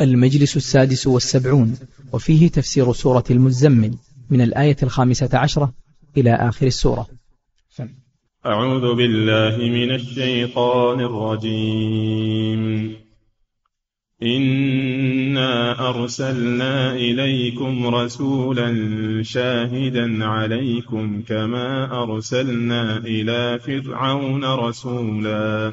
[0.00, 1.76] المجلس السادس والسبعون
[2.12, 3.94] وفيه تفسير سورة المزمل
[4.30, 5.72] من الآية الخامسة عشرة
[6.16, 7.06] إلى آخر السورة.
[8.46, 12.96] أعوذ بالله من الشيطان الرجيم.
[14.22, 18.72] إنا أرسلنا إليكم رسولا
[19.22, 25.72] شاهدا عليكم كما أرسلنا إلى فرعون رسولا.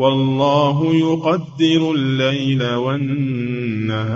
[0.00, 4.10] والله يقدر الليل والنهار.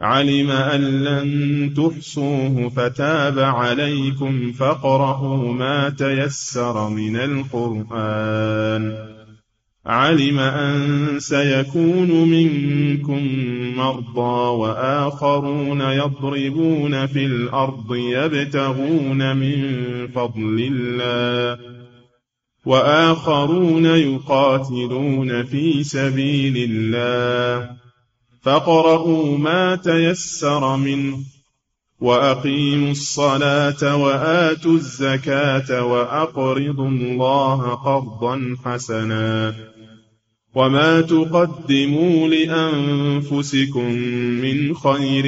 [0.00, 8.96] علم أن لن تحصوه فتاب عليكم فاقرؤوا ما تيسر من القرآن.
[9.86, 13.22] علم أن سيكون منكم
[13.76, 19.76] مرضى وآخرون يضربون في الأرض يبتغون من
[20.14, 21.69] فضل الله.
[22.66, 27.70] وآخرون يقاتلون في سبيل الله.
[28.42, 31.18] فاقرؤوا ما تيسر منه
[32.00, 39.54] وأقيموا الصلاة وآتوا الزكاة وأقرضوا الله قرضا حسنا.
[40.54, 43.92] وما تقدموا لأنفسكم
[44.42, 45.24] من خير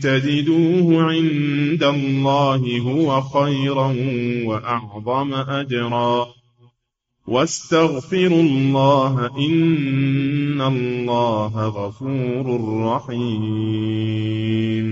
[0.00, 3.96] تجدوه عند الله هو خيرا
[4.44, 6.37] وأعظم أجرا.
[7.28, 12.46] واستغفروا الله إن الله غفور
[12.84, 14.88] رحيم.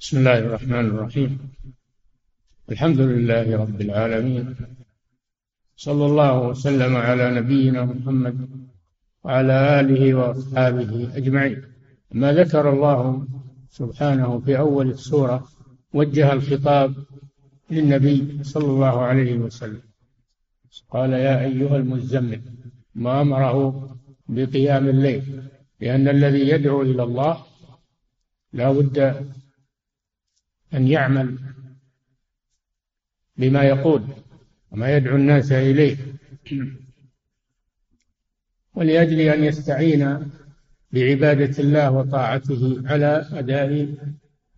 [0.00, 1.38] بسم الله الرحمن الرحيم.
[2.70, 4.56] الحمد لله رب العالمين.
[5.76, 8.48] صلى الله وسلم على نبينا محمد
[9.24, 11.62] وعلى آله وأصحابه أجمعين.
[12.12, 13.26] ما ذكر الله
[13.70, 15.48] سبحانه في أول السورة
[15.92, 16.94] وجه الخطاب
[17.70, 19.89] للنبي صلى الله عليه وسلم.
[20.90, 22.42] قال يا أيها المزمل
[22.94, 23.96] ما أمره
[24.28, 25.42] بقيام الليل
[25.80, 27.44] لأن الذي يدعو إلى الله
[28.52, 28.98] لا بد
[30.74, 31.38] أن يعمل
[33.36, 34.02] بما يقول
[34.70, 35.96] وما يدعو الناس إليه.
[38.74, 40.30] ولأجل أن يستعين
[40.92, 43.94] بعبادة الله وطاعته على أداء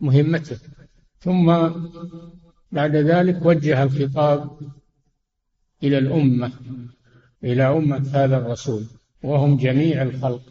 [0.00, 0.58] مهمته.
[1.18, 1.46] ثم
[2.72, 4.58] بعد ذلك وجه الخطاب
[5.82, 6.52] إلى الأمة
[7.44, 8.86] إلى أمة هذا الرسول
[9.22, 10.42] وهم جميع الخلق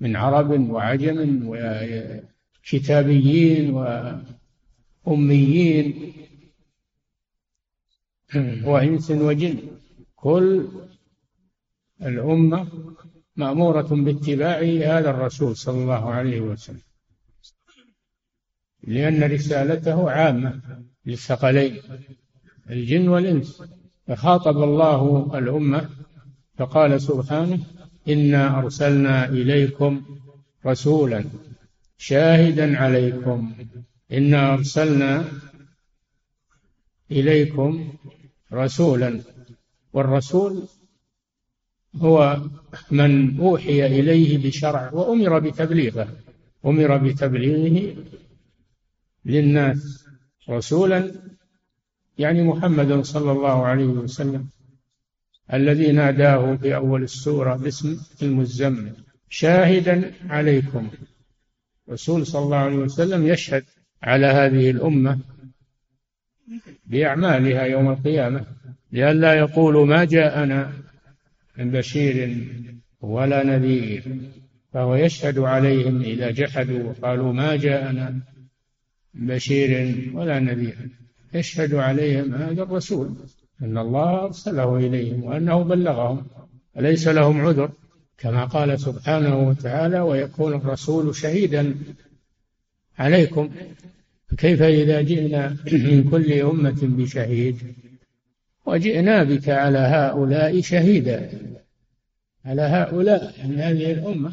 [0.00, 1.42] من عرب وعجم
[2.64, 3.70] وكتابيين
[5.06, 6.12] وأميين
[8.64, 9.58] وإنس وجن.
[10.14, 10.68] كل
[12.02, 12.68] الأمة
[13.36, 16.80] مأمورة باتباع هذا الرسول صلى الله عليه وسلم
[18.82, 20.60] لأن رسالته عامة
[21.06, 21.80] للثقلين
[22.70, 23.62] الجن والإنس.
[24.06, 25.88] فخاطب الله الأمة
[26.58, 27.58] فقال سبحانه
[28.08, 30.02] إنا أرسلنا إليكم
[30.66, 31.24] رسولا
[31.98, 33.52] شاهدا عليكم.
[34.12, 35.24] إنا أرسلنا
[37.10, 37.92] إليكم
[38.52, 39.20] رسولا.
[39.92, 40.62] والرسول
[41.96, 42.40] هو
[42.90, 46.08] من أوحي إليه بشرع وأمر بتبليغه
[46.66, 47.96] أمر بتبليغه
[49.24, 50.04] للناس
[50.50, 51.12] رسولا
[52.18, 54.48] يعني محمد صلى الله عليه وسلم
[55.52, 58.92] الذي ناداه في أول السورة باسم المزمل
[59.28, 60.90] شاهدا عليكم.
[61.90, 63.64] رسول صلى الله عليه وسلم يشهد
[64.02, 65.18] على هذه الأمة
[66.86, 68.46] بأعمالها يوم القيامة
[68.92, 70.72] لئلا يقولوا ما جاءنا
[71.58, 72.46] من بشير
[73.00, 74.02] ولا نذير.
[74.72, 78.20] فهو يشهد عليهم إذا جحدوا وقالوا ما جاءنا
[79.14, 80.76] بشير ولا نذير.
[81.36, 83.14] يشهد عليهم هذا الرسول
[83.62, 86.26] أن الله أرسله إليهم وأنه بلغهم
[86.78, 87.70] أليس لهم عذر؟
[88.18, 91.74] كما قال سبحانه وتعالى ويكون الرسول شهيدا
[92.98, 93.50] عليكم.
[94.28, 97.56] فكيف إذا جئنا من كل أمة بشهيد؟
[98.66, 101.30] وجئنا بك على هؤلاء شهيدا
[102.44, 104.32] على هؤلاء يعني هذه الأمة.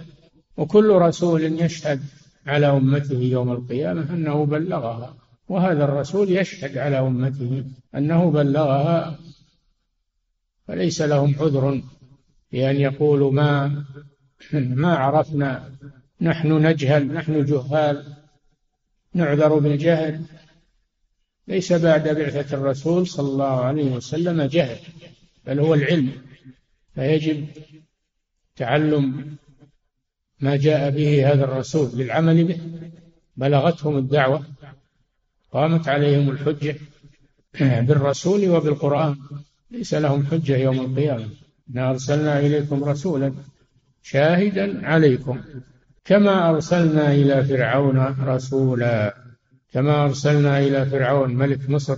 [0.57, 1.99] وكل رسول يشهد
[2.47, 5.22] على أمته يوم القيامة أنه بلغها.
[5.47, 9.19] وهذا الرسول يشهد على أمته أنه بلغها
[10.67, 11.81] فليس لهم عذر
[12.51, 13.85] بأن يقولوا ما
[14.53, 15.71] ما عرفنا
[16.21, 18.13] نحن نجهل نحن جهال
[19.13, 20.25] نعذر بالجهل
[21.47, 24.77] ليس بعد بعثة الرسول صلى الله عليه وسلم جهل
[25.45, 26.11] بل هو العلم.
[26.95, 27.47] فيجب
[28.55, 29.35] تعلم
[30.39, 32.59] ما جاء به هذا الرسول للعمل به.
[33.37, 34.45] بلغتهم الدعوة.
[35.53, 36.75] قامت عليهم الحجة
[37.59, 39.15] بالرسول وبالقرآن.
[39.71, 41.27] ليس لهم حجة يوم القيامة.
[41.69, 43.33] إنا أرسلنا إليكم رسولا
[44.01, 45.39] شاهدا عليكم.
[46.05, 49.15] كما أرسلنا إلى فرعون رسولا
[49.73, 51.97] كما أرسلنا إلى فرعون ملك مصر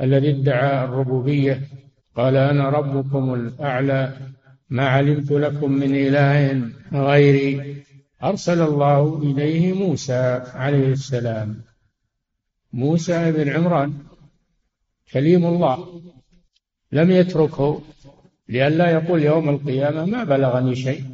[0.00, 1.60] الذي ادعى الربوبية.
[2.16, 4.12] قال أنا ربكم الأعلى
[4.70, 6.62] ما علمت لكم من إله
[6.92, 7.76] غيري.
[8.22, 11.56] أرسل الله إليه موسى عليه السلام.
[12.72, 13.92] موسى بن عمران
[15.12, 16.02] كليم الله
[16.92, 17.82] لم يتركه
[18.48, 21.04] لئلا يقول يوم القيامة ما بلغني شيء.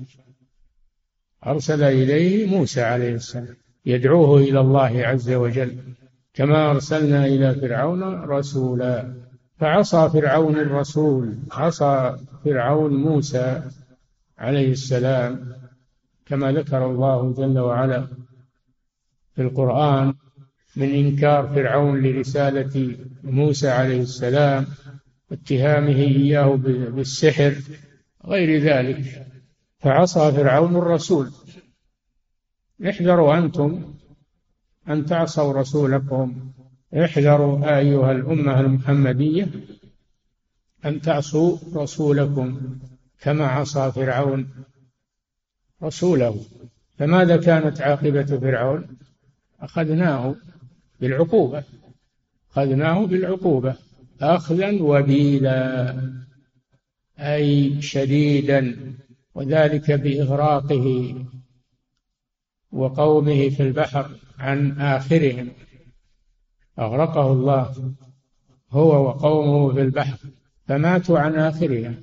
[1.46, 3.56] أرسل إليه موسى عليه السلام
[3.86, 5.78] يدعوه إلى الله عز وجل
[6.34, 9.14] كما أرسلنا إلى فرعون رسولا.
[9.58, 13.62] فعصى فرعون الرسول عصى فرعون موسى
[14.38, 15.52] عليه السلام
[16.26, 18.06] كما ذكر الله جل وعلا
[19.34, 20.14] في القرآن.
[20.76, 24.66] من إنكار فرعون لرسالة موسى عليه السلام
[25.30, 27.56] واتهامه إياه بالسحر
[28.26, 29.26] غير ذلك.
[29.78, 31.30] فعصى فرعون الرسول.
[32.88, 33.94] احذروا أنتم
[34.88, 36.52] أن تعصوا رسولكم.
[36.94, 39.48] احذروا أيها الأمة المحمدية
[40.84, 42.78] أن تعصوا رسولكم
[43.20, 44.48] كما عصى فرعون
[45.82, 46.44] رسوله.
[46.98, 48.98] فماذا كانت عاقبة فرعون؟
[49.60, 50.36] أخذناه.
[51.02, 51.64] بالعقوبة.
[52.50, 53.76] أخذناه بالعقوبة.
[54.20, 55.96] أخذا وبيلا.
[57.18, 58.94] أي شديدا.
[59.34, 61.14] وذلك بإغراقه
[62.72, 65.48] وقومه في البحر عن آخرهم.
[66.78, 67.94] أغرقه الله
[68.70, 70.18] هو وقومه في البحر.
[70.66, 71.96] فماتوا عن آخرهم.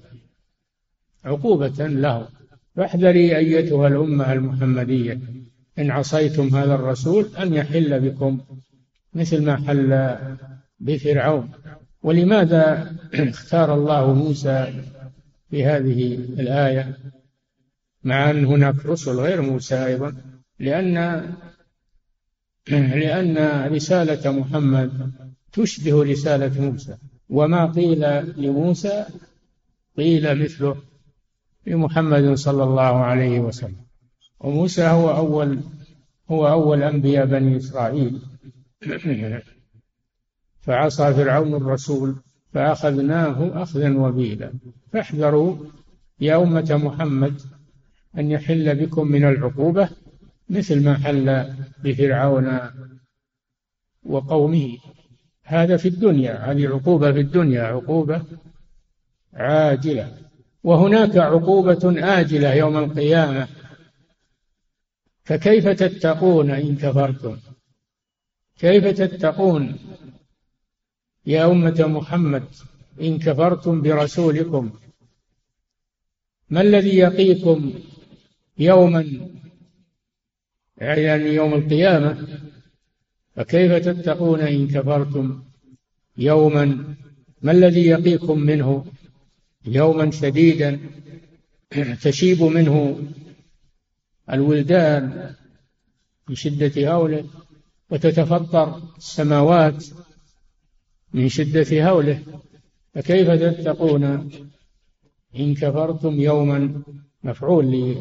[1.26, 2.28] عقوبة له
[2.76, 5.20] فاحذري أيتها الأمة المحمدية.
[5.80, 8.40] إن عصيتم هذا الرسول أن يحل بكم
[9.14, 10.18] مثل ما حل
[10.80, 11.52] بفرعون.
[12.04, 14.84] ولماذا اختار الله موسى
[15.50, 16.98] في هذه الآية؟
[18.04, 20.16] مع أن هناك رسل غير موسى أيضا.
[20.60, 21.26] لأن
[22.70, 23.38] لأن
[23.74, 25.12] رسالة محمد
[25.54, 26.98] تشبه رسالة موسى.
[27.30, 28.02] وما قيل
[28.38, 29.06] لموسى
[29.98, 30.76] قيل مثله
[31.68, 33.86] لمحمد صلى الله عليه وسلم.
[34.40, 35.60] وموسى هو أول
[36.32, 38.22] هو أول أنبياء بني إسرائيل.
[40.62, 42.16] فعصى فرعون الرسول
[42.54, 44.54] فأخذناه أخذا وبيلا.
[44.94, 45.58] فاحذروا
[46.20, 47.42] يا أمة محمد
[48.18, 49.90] أن يحل بكم من العقوبة
[50.50, 51.54] مثل ما حل
[51.84, 52.60] بفرعون
[54.04, 54.78] وقومه.
[55.44, 58.24] هذا في الدنيا هذه عقوبة في الدنيا عقوبة
[59.34, 60.18] عاجلة.
[60.64, 63.48] وهناك عقوبة آجلة يوم القيامة.
[65.24, 67.38] فكيف تتقون إن كفرتم؟
[68.60, 69.76] كيف تتقون
[71.26, 72.44] يا أمة محمد
[73.02, 74.72] إن كفرتم برسولكم؟
[76.50, 77.74] ما الذي يقيكم
[78.58, 79.30] يوما
[80.78, 82.28] يعني يوم القيامة؟
[83.36, 85.44] فكيف تتقون إن كفرتم
[86.18, 86.96] يوما؟
[87.42, 88.86] ما الذي يقيكم منه
[89.66, 90.80] يوما شديدا
[92.02, 93.00] تشيب منه
[94.30, 95.36] الولدان
[96.30, 97.30] من شدة هوله
[97.90, 99.86] وتتفطر السماوات
[101.14, 102.24] من شدة هوله
[102.94, 104.04] فكيف تتقون
[105.36, 106.84] إن كفرتم يوما
[107.24, 107.96] مفعول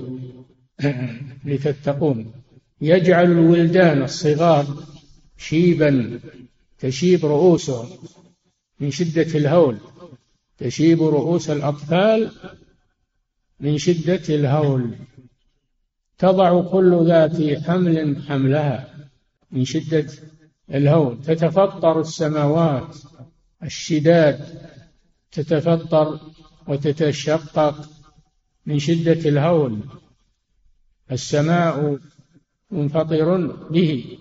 [1.45, 2.33] لتتقون؟
[2.81, 4.67] يجعل الولدان الصغار
[5.37, 6.21] شيبا
[6.79, 7.89] تشيب رؤوسهم
[8.81, 9.79] من شدة الهول
[10.59, 12.31] تشيب رؤوس الأطفال
[13.61, 14.91] من شدة الهول.
[16.19, 18.98] تضع كل ذات حمل حملها.
[19.51, 20.07] من شدة
[20.71, 21.23] الهول.
[21.23, 22.97] تتفطر السماوات
[23.63, 24.69] الشداد
[25.33, 26.21] تتفطر
[26.69, 27.89] وتتشقق
[28.67, 29.81] من شدة الهول.
[31.13, 31.99] السماء
[32.71, 33.37] منفطر
[33.71, 34.19] به.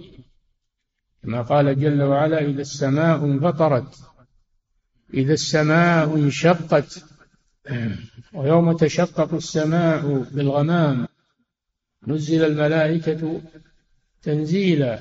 [1.23, 3.95] كما قال جل وعلا إذا السماء انفطرت
[5.13, 7.03] إذا السماء انشقت.
[8.33, 11.07] ويوم تشقق السماء بالغمام
[12.07, 13.41] نزل الملائكة
[14.21, 14.99] تنزيلا.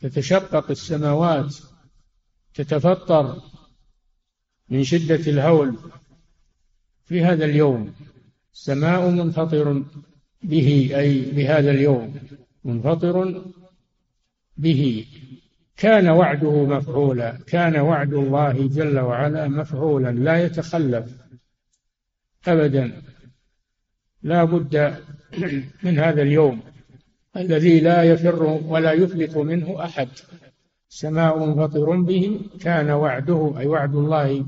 [0.00, 1.56] تتشقق السماوات
[2.54, 3.42] تتفطر
[4.68, 5.78] من شدة الهول
[7.04, 7.94] في هذا اليوم.
[8.52, 9.84] السماء منفطر
[10.42, 12.20] به أي بهذا اليوم
[12.64, 13.44] منفطر
[14.56, 15.06] به.
[15.76, 21.22] كان وعده مفعولا كان وعد الله جل وعلا مفعولا لا يتخلف
[22.46, 23.02] أبدا.
[24.22, 25.04] لا بد
[25.82, 26.62] من هذا اليوم.
[27.36, 30.08] الذي لا يفر ولا يفلت منه أحد.
[30.88, 34.46] سماء منفطر به كان وعده أي وعد الله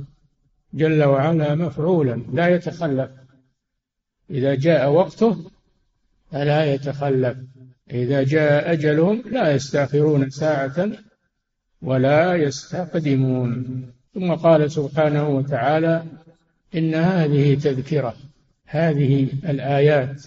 [0.74, 3.10] جل وعلا مفعولا لا يتخلف.
[4.30, 5.50] إذا جاء وقته
[6.30, 7.38] فلا يتخلف.
[7.90, 10.90] إذا جاء أجلهم لا يستأخرون ساعة
[11.82, 13.82] ولا يستقدمون.
[14.14, 16.04] ثم قال سبحانه وتعالى
[16.74, 18.16] إن هذه تذكرة
[18.66, 20.22] هذه الآيات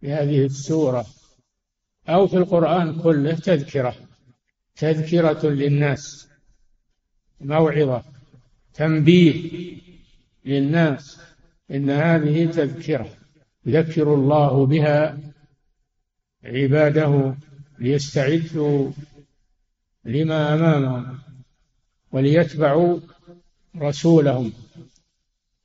[0.00, 1.06] في هذه السورة
[2.08, 3.94] أو في القرآن كله تذكرة
[4.76, 6.28] تذكرة للناس
[7.40, 8.02] موعظة
[8.74, 9.50] تنبيه
[10.44, 11.20] للناس
[11.70, 13.08] إن هذه تذكرة
[13.66, 15.18] يذكر الله بها
[16.44, 17.34] عباده
[17.78, 18.90] ليستعدوا
[20.04, 21.18] لما أمامهم
[22.12, 23.00] وليتبعوا
[23.76, 24.52] رسولهم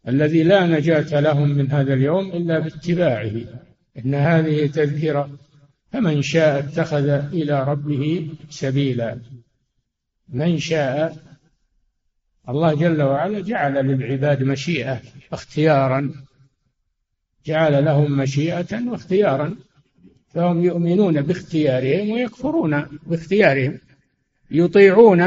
[0.08, 3.31] الذي لا نجاة لهم من هذا اليوم إلا باتباعه
[3.98, 5.29] إن هذه تذكرة
[5.91, 9.19] فمن شاء اتخذ إلى ربه سبيلا.
[10.29, 11.17] من شاء
[12.50, 15.01] الله جل وعلا جعل للعباد مشيئة
[15.34, 16.12] اختيارا.
[17.46, 19.55] جعل لهم مشيئة واختيارا.
[20.34, 23.79] فهم يؤمنون باختيارهم ويكفرون باختيارهم.
[24.51, 25.24] يطيعون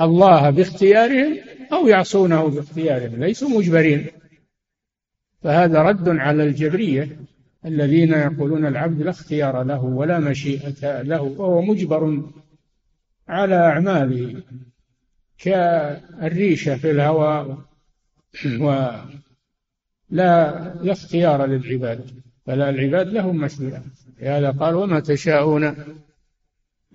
[0.00, 1.36] الله باختيارهم
[1.72, 3.24] أو يعصونه باختيارهم.
[3.24, 4.06] ليسوا مجبرين.
[5.42, 7.16] فهذا رد على الجبرية.
[7.64, 12.22] الذين يقولون العبد لا اختيار له ولا مشيئة له وهو مجبر
[13.28, 14.42] على أعماله
[15.38, 17.58] كالريشة في الهواء
[18.44, 19.04] ولا
[20.10, 22.10] لا اختيار للعباد
[22.46, 23.82] فلا العباد لهم مشيئة.
[24.20, 25.74] لهذا قال وما تشاءون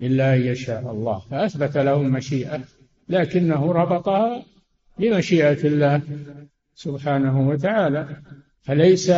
[0.02, 1.18] إلا أن يشاء الله.
[1.30, 2.60] فأثبت لهم مشيئة
[3.08, 4.42] لكنه ربطها
[4.98, 6.02] بمشيئة الله
[6.74, 8.16] سبحانه وتعالى.
[8.62, 9.12] فليس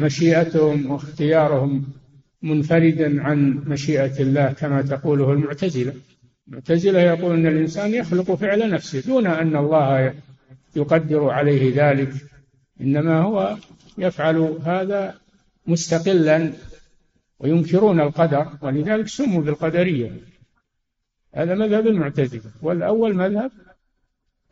[0.00, 1.84] مشيئتهم واختيارهم
[2.42, 5.94] منفردا عن مشيئة الله كما تقوله المعتزلة.
[6.48, 10.14] المعتزلة يقول أن الإنسان يخلق فعل نفسه دون أن الله
[10.76, 12.12] يقدر عليه ذلك.
[12.80, 13.56] إنما هو
[13.98, 15.14] يفعل هذا
[15.66, 16.52] مستقلا
[17.38, 20.10] وينكرون القدر ولذلك سموا بالقدرية.
[21.34, 22.50] هذا مذهب المعتزلة.
[22.62, 23.50] والأول مذهب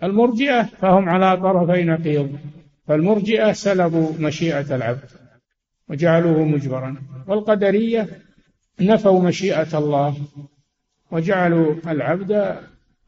[0.03, 2.39] المرجئة فهم على طرفي نقيض.
[2.89, 5.11] فالمرجئة سلبوا مشيئة العبد
[5.89, 8.09] وجعلوه مجبرا والقدرية
[8.81, 10.17] نفوا مشيئة الله
[11.11, 12.57] وجعلوا العبد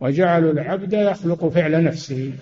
[0.01, 2.33] وجعلوا العبد يخلق فعل نفسه.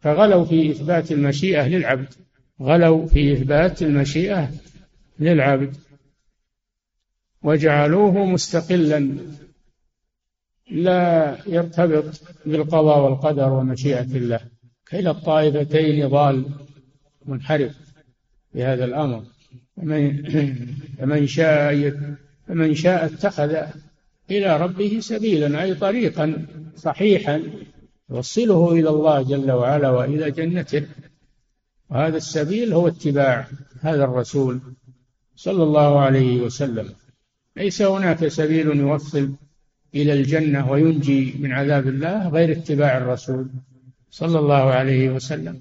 [0.00, 2.14] فغلوا في إثبات المشيئة للعبد
[2.62, 4.50] غلوا في إثبات المشيئة
[5.18, 5.76] للعبد
[7.42, 9.16] وجعلوه مستقلا
[10.70, 14.53] لا يرتبط بالقضاء والقدر ومشيئة الله.
[14.90, 16.44] كلا الطائفتين ضال
[17.26, 17.72] منحرف
[18.52, 19.22] في هذا الأمر.
[20.98, 21.92] فمن شاء
[22.48, 23.56] فمن شاء اتخذ
[24.30, 27.42] إلى ربه سبيلا أي طريقا صحيحا
[28.10, 30.86] يوصله إلى الله جل وعلا وإلى جنته.
[31.90, 33.46] وهذا السبيل هو اتباع
[33.80, 34.60] هذا الرسول
[35.36, 36.88] صلى الله عليه وسلم.
[37.56, 39.34] ليس هناك سبيل يوصل
[39.94, 43.48] إلى الجنة وينجي من عذاب الله غير اتباع الرسول.
[44.20, 45.60] صلى الله عليه وسلم.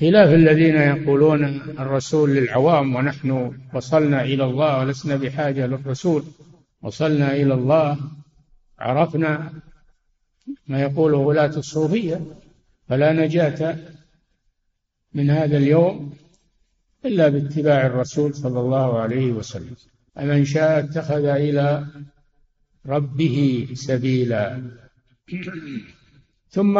[0.00, 1.44] خلاف الذين يقولون
[1.78, 6.24] الرسول للعوام ونحن وصلنا إلى الله ولسنا بحاجة للرسول
[6.82, 7.98] وصلنا إلى الله
[8.78, 9.52] عرفنا
[10.68, 12.20] ما يقوله ولاة الصوفية
[12.88, 13.76] فلا نجاة
[15.14, 16.14] من هذا اليوم
[17.04, 19.76] إلا باتباع الرسول صلى الله عليه وسلم.
[20.14, 21.86] فمن شاء اتخذ إلى
[22.86, 24.62] ربه سبيلا.
[26.50, 26.78] ثم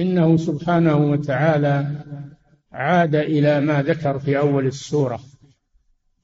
[0.00, 1.86] إنه سبحانه وتعالى
[2.72, 5.20] عاد إلى ما ذكر في أول السورة.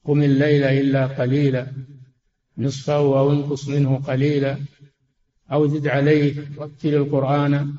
[0.05, 1.67] قم الليل إلا قليلا
[2.57, 4.57] نصفه أو انقص منه قليلا
[5.51, 7.73] أو زد عليه رتل القرآن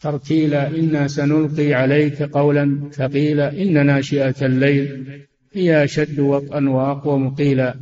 [0.00, 0.68] ترتيلا.
[0.68, 5.10] إنا سنلقي عليك قولا ثقيلا إن ناشئة الليل
[5.52, 7.74] هي أشد وطئا وأقوم قيلا.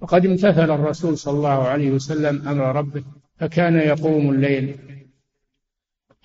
[0.00, 3.04] وقد امتثل الرسول صلى الله عليه وسلم أمر ربه
[3.36, 4.76] فكان يقوم الليل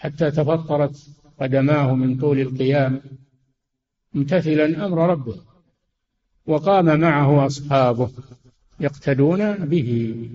[0.02, 1.10] حتى تفطرت
[1.42, 3.02] قدماه من طول القيام
[4.16, 5.36] امتثلا أمر ربه
[6.46, 8.10] وقام معه أصحابه
[8.80, 10.30] يقتدون به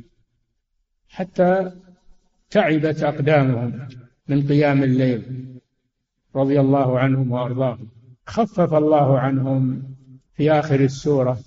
[1.08, 1.72] حتى
[2.50, 3.88] تعبت أقدامهم
[4.28, 5.44] من قيام الليل
[6.36, 7.88] رضي الله عنهم وأرضاهم.
[8.26, 9.82] خفف الله عنهم
[10.34, 11.40] في آخر السورة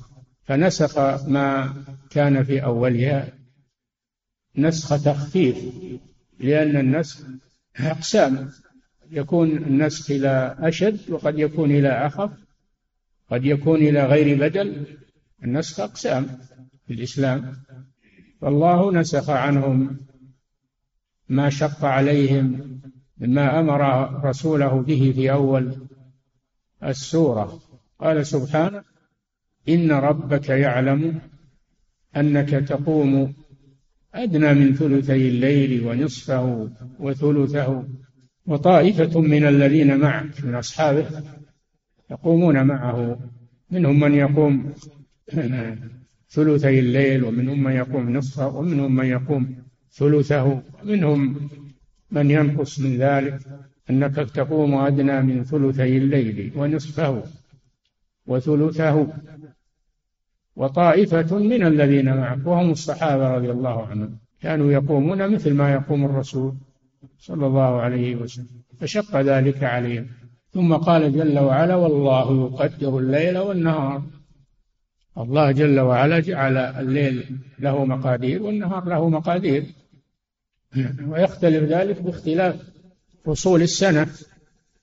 [0.44, 0.98] فنسخ
[1.28, 1.74] ما
[2.10, 3.28] كان في أولها
[4.58, 5.58] نسخ تخفيف
[6.40, 7.26] لأن النسخ
[7.82, 8.52] أقسام.
[9.12, 12.32] يكون النسخ إلى أشد وقد يكون إلى أخف
[13.32, 14.98] قد يكون إلى غير بدل.
[15.44, 16.26] النسخ أقسام
[16.88, 17.54] في الإسلام.
[18.42, 19.98] فالله نسخ عنهم
[21.30, 22.80] ما شق عليهم
[23.18, 25.88] مما أمر رسوله به في أول
[26.84, 27.62] السورة.
[28.00, 28.84] قال سبحانه
[29.70, 31.22] إن ربك يعلم
[32.16, 33.34] أنك تقوم
[34.14, 37.86] أدنى من ثلثي الليل ونصفه وثلثه
[38.46, 41.06] وطائفة من الذين معك من أصحابه
[42.12, 43.20] يقومون معه.
[43.72, 44.74] منهم من يقوم
[46.36, 49.56] ثلثي الليل ومنهم من يقوم نصفه ومنهم من يقوم
[49.92, 51.50] ثلثه ومنهم
[52.12, 53.40] من ينقص من ذلك.
[53.90, 57.24] أنك تقوم أدنى من ثلثي الليل ونصفه
[58.28, 59.08] وثلثه.
[60.60, 66.54] وطائفة من الذين معك وهم الصحابة رضي الله عنهم كانوا يقومون مثل ما يقوم الرسول
[67.20, 70.08] صلى الله عليه وسلم فشق ذلك عليهم.
[70.54, 74.04] ثم قال جل وعلا والله يقدر الليل والنهار.
[75.18, 79.64] الله جل وعلا جعل الليل له مقادير والنهار له مقادير.
[81.08, 82.56] ويختلف ذلك باختلاف
[83.26, 84.08] فصول السنة.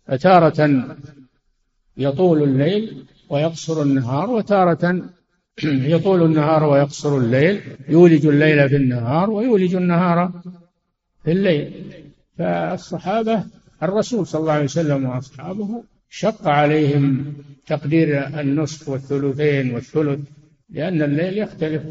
[0.07, 0.87] فتارة
[1.97, 5.16] يطول الليل ويقصر النهار وتارة
[5.65, 10.43] يطول النهار ويقصر الليل يولج الليل في النهار ويولج النهار
[11.25, 11.73] في الليل.
[12.39, 13.45] فالصحابة
[13.83, 17.35] الرسول صلى الله عليه وسلم وأصحابه شق عليهم
[17.67, 20.21] تقدير النصف والثلثين والثلث
[20.71, 21.83] لأن الليل يختلف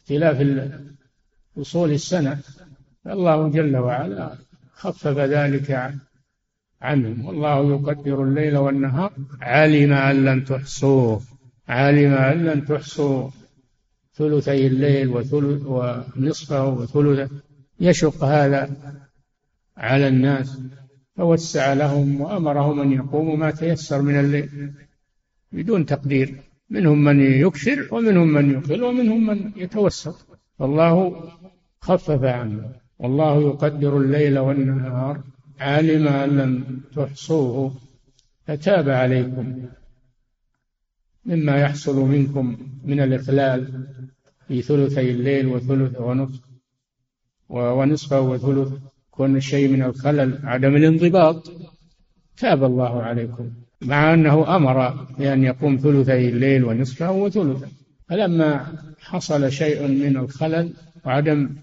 [0.00, 0.68] اختلاف
[1.56, 2.38] فصول السنة.
[3.04, 4.34] فالله جل وعلا
[4.74, 5.92] خفف ذلك
[6.80, 7.26] عنهم.
[7.26, 11.31] والله يقدر الليل والنهار علم أن لن تحصوه.
[11.68, 13.30] علم أن لن تحصوا
[14.14, 17.30] ثلثي الليل وثلث ونصفه وثلثه
[17.80, 18.70] يشق هذا
[19.76, 20.58] على الناس.
[21.16, 24.72] فوسع لهم وأمرهم أن يقوموا ما تيسر من الليل
[25.52, 26.34] بدون تقدير.
[26.70, 30.26] منهم من يكثر ومنهم من يقل ومنهم من يتوسط.
[30.58, 31.28] والله
[31.80, 35.20] خفف عنه والله يقدر الليل والنهار.
[35.60, 37.74] علم أن لن تحصوه.
[38.46, 39.68] فتاب عليكم.
[41.24, 43.86] مما يحصل منكم من الإخلال
[44.48, 46.40] في ثلثي الليل وثلث ونصف
[47.48, 48.72] ونصفه وثلث
[49.10, 51.52] كون شيء من الخلل عدم الانضباط.
[52.36, 53.50] تاب الله عليكم
[53.82, 57.68] مع أنه أمر بأن يقوم ثلثي الليل ونصفه وثلثه.
[58.08, 58.66] فلما
[59.00, 61.56] حصل شيء من الخلل وعدم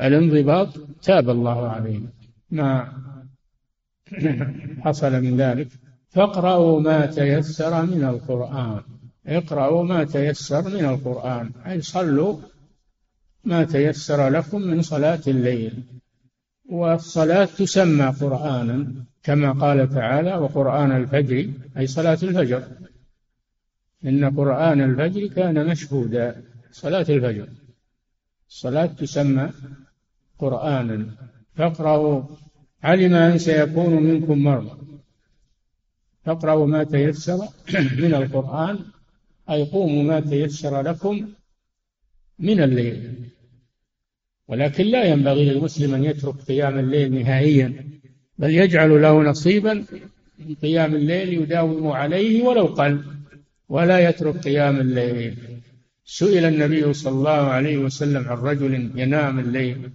[0.00, 0.68] الانضباط
[1.02, 2.08] تاب الله عليهم
[2.50, 2.92] ما
[4.80, 5.68] حصل من ذلك؟
[6.14, 8.80] فاقرأوا ما تيسر من القرآن.
[9.26, 11.50] اقرأوا ما تيسر من القرآن.
[11.66, 12.36] أي صلوا
[13.44, 15.82] ما تيسر لكم من صلاة الليل.
[16.70, 22.62] والصلاة تسمى قرآنا كما قال تعالى وقرآن الفجر أي صلاة الفجر.
[24.04, 26.42] إن قرآن الفجر كان مشهودا.
[26.72, 27.48] صلاة الفجر.
[28.48, 29.50] الصلاة تسمى
[30.38, 31.06] قرآنا.
[31.54, 32.22] فاقرأوا.
[32.82, 34.83] علم أن سيكون منكم مرضى.
[36.24, 37.38] فاقرأوا ما تيسر
[38.02, 38.78] من القرآن
[39.50, 41.28] أي قوموا ما تيسر لكم
[42.38, 43.14] من الليل.
[44.48, 47.84] ولكن لا ينبغي للمسلم أن يترك قيام الليل نهائيا
[48.38, 49.84] بل يجعل له نصيبا
[50.38, 53.04] من قيام الليل يداوم عليه ولو قل
[53.68, 55.36] ولا يترك قيام الليل.
[56.04, 59.90] سئل النبي صلى الله عليه وسلم عن رجل ينام الليل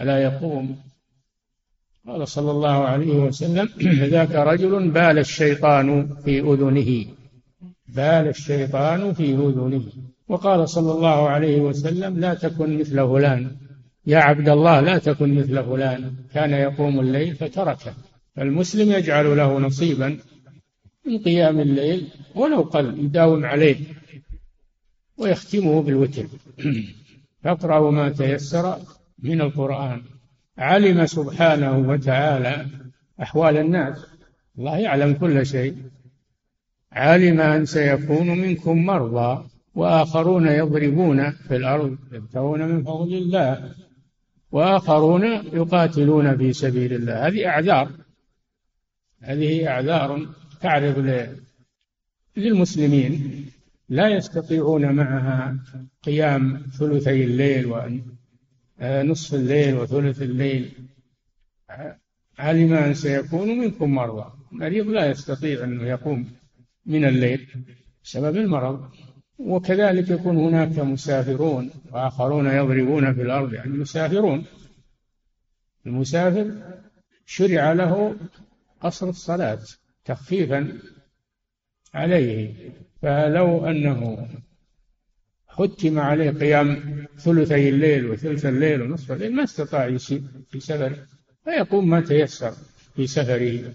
[0.00, 0.78] ألا يقوم؟
[2.06, 3.68] قال صلى الله عليه وسلم
[4.14, 7.06] ذاك رجل بال الشيطان في أذنه.
[7.88, 9.82] بال الشيطان في أذنه.
[10.28, 13.56] وقال صلى الله عليه وسلم لا تكن مثل فلان.
[14.06, 16.14] يا عبد الله لا تكن مثل فلان.
[16.34, 17.94] كان يقوم الليل فتركه.
[18.36, 20.18] فالمسلم يجعل له نصيبا
[21.06, 23.76] من قيام الليل ولو قل يداوم عليه
[25.18, 26.26] ويختمه بالوتر.
[27.42, 28.78] فاقرأوا ما تيسر
[29.18, 30.02] من القرآن.
[30.58, 32.66] علم سبحانه وتعالى
[33.22, 34.06] أحوال الناس.
[34.58, 35.76] الله يعلم كل شيء.
[36.92, 43.74] علم أن سيكون منكم مرضى وآخرون يضربون في الأرض يبتغون من فضل الله
[44.52, 47.26] وآخرون يقاتلون في سبيل الله.
[47.26, 47.90] هذه أعذار.
[49.22, 50.26] هذه أعذار
[50.60, 51.28] تعرض
[52.36, 53.44] للمسلمين
[53.88, 55.56] لا يستطيعون معها
[56.02, 57.66] قيام ثلثي الليل
[58.84, 60.72] ونصف الليل وثلث الليل.
[62.38, 64.32] علم أن سيكون منكم مرضى.
[64.52, 66.30] المريض لا يستطيع أن يقوم
[66.86, 67.48] من الليل
[68.04, 68.90] بسبب المرض.
[69.38, 73.52] وكذلك يكون هناك مسافرون وآخرون يضربون في الأرض.
[73.52, 74.44] يعني مسافرون.
[75.86, 76.54] المسافر
[77.26, 78.16] شرع له
[78.80, 79.60] قصر الصلاة
[80.04, 80.78] تخفيفا
[81.94, 82.54] عليه.
[83.02, 84.28] فلو أنه
[85.56, 86.80] حتم عليه قيام
[87.18, 90.96] ثلثي الليل وثلث الليل ونصف الليل ما استطاع يسير في سفره
[91.44, 92.52] فيقوم ما تيسر
[92.96, 93.72] في سفره.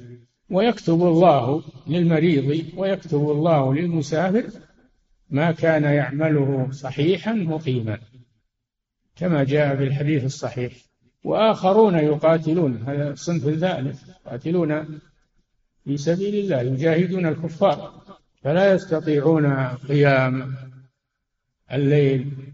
[0.49, 4.45] ويكتب الله للمريض ويكتب الله للمسافر
[5.29, 7.97] ما كان يعمله صحيحا مقيما
[9.15, 10.73] كما جاء في الحديث الصحيح.
[11.23, 14.99] وآخرون يقاتلون هذا الصنف الثالث يقاتلون
[15.85, 18.01] في سبيل الله يجاهدون الكفار
[18.43, 20.55] فلا يستطيعون قيام
[21.73, 22.53] الليل.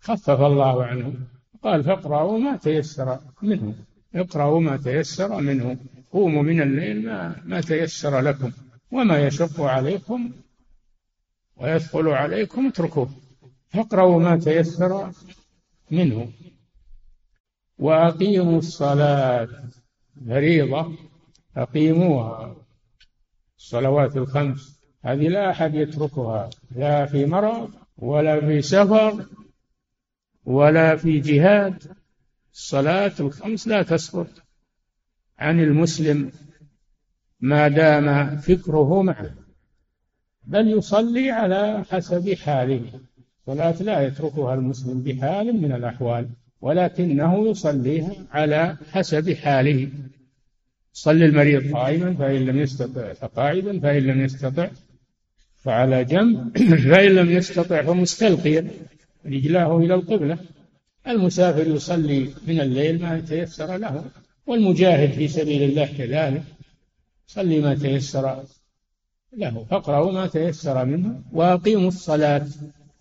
[0.00, 1.26] خفف الله عنهم
[1.62, 3.74] قال فاقرأوا ما تيسر منه.
[4.14, 5.76] اقرأوا ما تيسر منه.
[6.12, 8.52] قوموا من الليل ما, ما تيسر لكم.
[8.92, 10.30] وما يشق عليكم
[11.56, 13.10] ويثقل عليكم اتركوه.
[13.68, 15.10] فاقرأوا ما تيسر
[15.90, 16.32] منه.
[17.78, 19.48] وأقيموا الصلاة.
[20.28, 20.92] فريضة.
[21.56, 22.56] أقيموها.
[23.58, 24.80] الصلوات الخمس.
[25.04, 26.50] هذه لا أحد يتركها.
[26.76, 29.26] لا في مرض ولا في سفر
[30.44, 31.82] ولا في جهاد
[32.52, 34.26] الصلاة الخمس لا تسقط.
[35.38, 36.32] عن المسلم
[37.40, 39.34] ما دام فكره معه
[40.44, 43.00] بل يصلي على حسب حاله.
[43.40, 46.28] الصلاة لا يتركها المسلم بحال من الأحوال
[46.60, 49.88] ولكنه يصليها على حسب حاله.
[50.92, 54.68] صلي المريض قائما فإن لم يستطع فقاعدا فإن لم يستطع.
[55.60, 56.58] فعلى جنب
[56.90, 58.70] فإن لم يستطع فمستلقيا
[59.26, 60.38] رجلاه إلى القبلة.
[61.08, 64.04] المسافر يصلي من الليل ما تيسر له
[64.46, 66.42] والمجاهد في سبيل الله كذلك.
[67.26, 68.44] صلي ما تيسر
[69.32, 72.46] له فاقرأوا ما تيسر منه وأقيموا الصلاة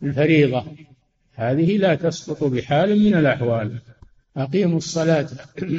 [0.03, 0.63] الفريضة.
[1.33, 3.79] هذه لا تسقط بحال من الأحوال.
[4.37, 5.27] أقيموا الصلاة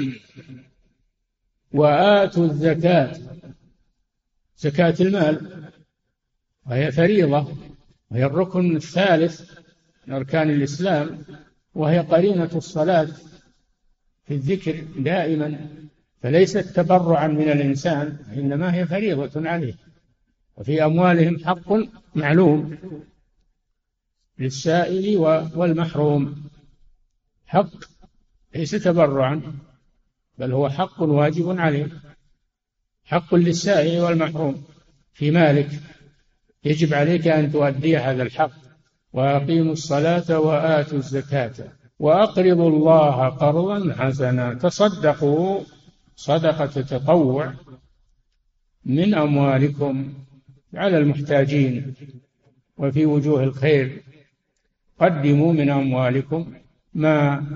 [1.73, 3.13] وآتوا الزكاة.
[4.57, 5.70] زكاة المال.
[6.67, 7.57] وهي فريضة
[8.11, 9.59] وهي الركن الثالث
[10.07, 11.25] من أركان الإسلام
[11.75, 13.09] وهي قرينة الصلاة
[14.25, 15.69] في الذكر دائما
[16.23, 19.75] فليست تبرعا من الإنسان إنما هي فريضة عليه.
[20.57, 21.73] وفي أموالهم حق
[22.15, 22.79] معلوم
[24.39, 25.17] للسائل
[25.55, 26.51] والمحروم.
[27.47, 27.71] حق
[28.55, 29.43] ليس تبرعا
[30.39, 31.89] بل هو حق واجب عليه.
[33.05, 34.65] حق للسائل والمحروم
[35.13, 35.71] في مالك
[36.65, 38.51] يجب عليك أن تؤدي هذا الحق
[39.13, 41.55] وأقيموا الصلاة وآتوا الزكاة
[41.99, 44.55] وأقرضوا الله قرضا حسنا.
[44.55, 45.61] تصدقوا
[46.17, 47.55] صدقة تطوع
[48.85, 50.15] من أموالكم
[50.75, 51.95] على المحتاجين
[52.77, 54.03] وفي وجوه الخير.
[54.99, 56.55] قدموا من أموالكم
[56.95, 57.47] ما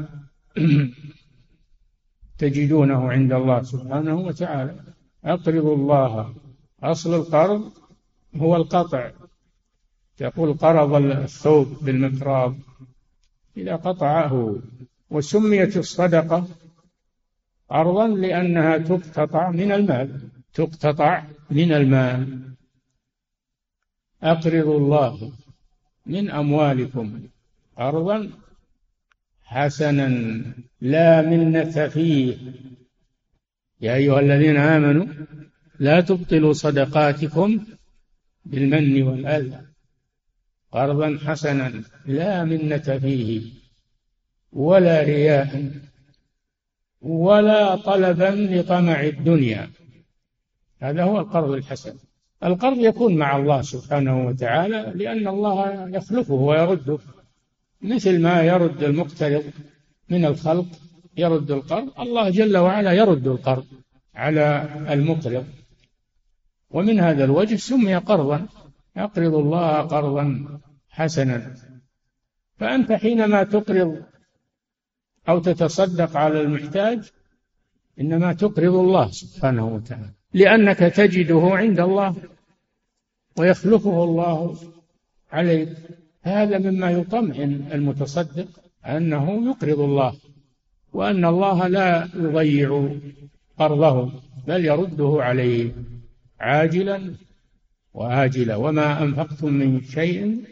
[2.39, 4.75] تجدونه عند الله سبحانه وتعالى.
[5.25, 6.35] أقرضوا الله
[6.83, 7.73] أصل القرض
[8.37, 9.11] هو القطع.
[10.17, 12.55] تقول قرض الثوب بالمقراض
[13.57, 14.57] إذا قطعه
[15.11, 16.47] وسميت الصدقة
[17.71, 20.21] قرضا لأنها تقتطع من المال
[20.55, 22.41] تقتطع من المال.
[24.23, 25.33] أقرضوا الله
[26.07, 27.23] من أموالكم
[27.77, 28.31] قرضا
[29.43, 30.09] حسنا
[30.81, 32.37] لا منة فيه.
[33.81, 35.07] يا أيها الذين آمنوا
[35.79, 37.67] لا تبطلوا صدقاتكم
[38.45, 39.61] بالمن والأذى
[40.73, 43.43] قرضا حسنا لا منة فيه
[44.53, 45.71] ولا رياء
[47.01, 49.71] ولا طلبا لطمع الدنيا.
[50.81, 51.95] هذا هو القرض الحسن.
[52.45, 56.99] القرض يكون مع الله سبحانه وتعالى لأن الله يخلفه ويرده.
[57.83, 59.45] مثل ما يرد المقترض
[60.09, 60.67] من الخلق
[61.17, 62.01] يرد القرض.
[62.01, 63.67] الله جل وعلا يرد القرض
[64.15, 65.47] على المقرض
[66.75, 68.47] ومن هذا الوجه سمي قرضا
[68.97, 70.25] يقرض الله قرضا
[70.89, 71.55] حسنا.
[72.59, 74.03] فأنت حينما تقرض
[75.29, 77.11] أو تتصدق على المحتاج
[78.01, 82.17] إنما تقرض الله سبحانه وتعالى لأنك تجده عند الله
[83.39, 84.57] ويخلفه الله
[85.33, 85.69] عليك.
[86.23, 88.49] هذا مما يطمئن المتصدق
[88.87, 90.15] أنه يقرض الله
[90.93, 92.89] وأن الله لا يضيع
[93.59, 94.13] قرضه
[94.47, 95.73] بل يرده عليه.
[96.45, 97.15] عاجلا
[97.95, 100.45] وآجلا وما أنفقتم من شيء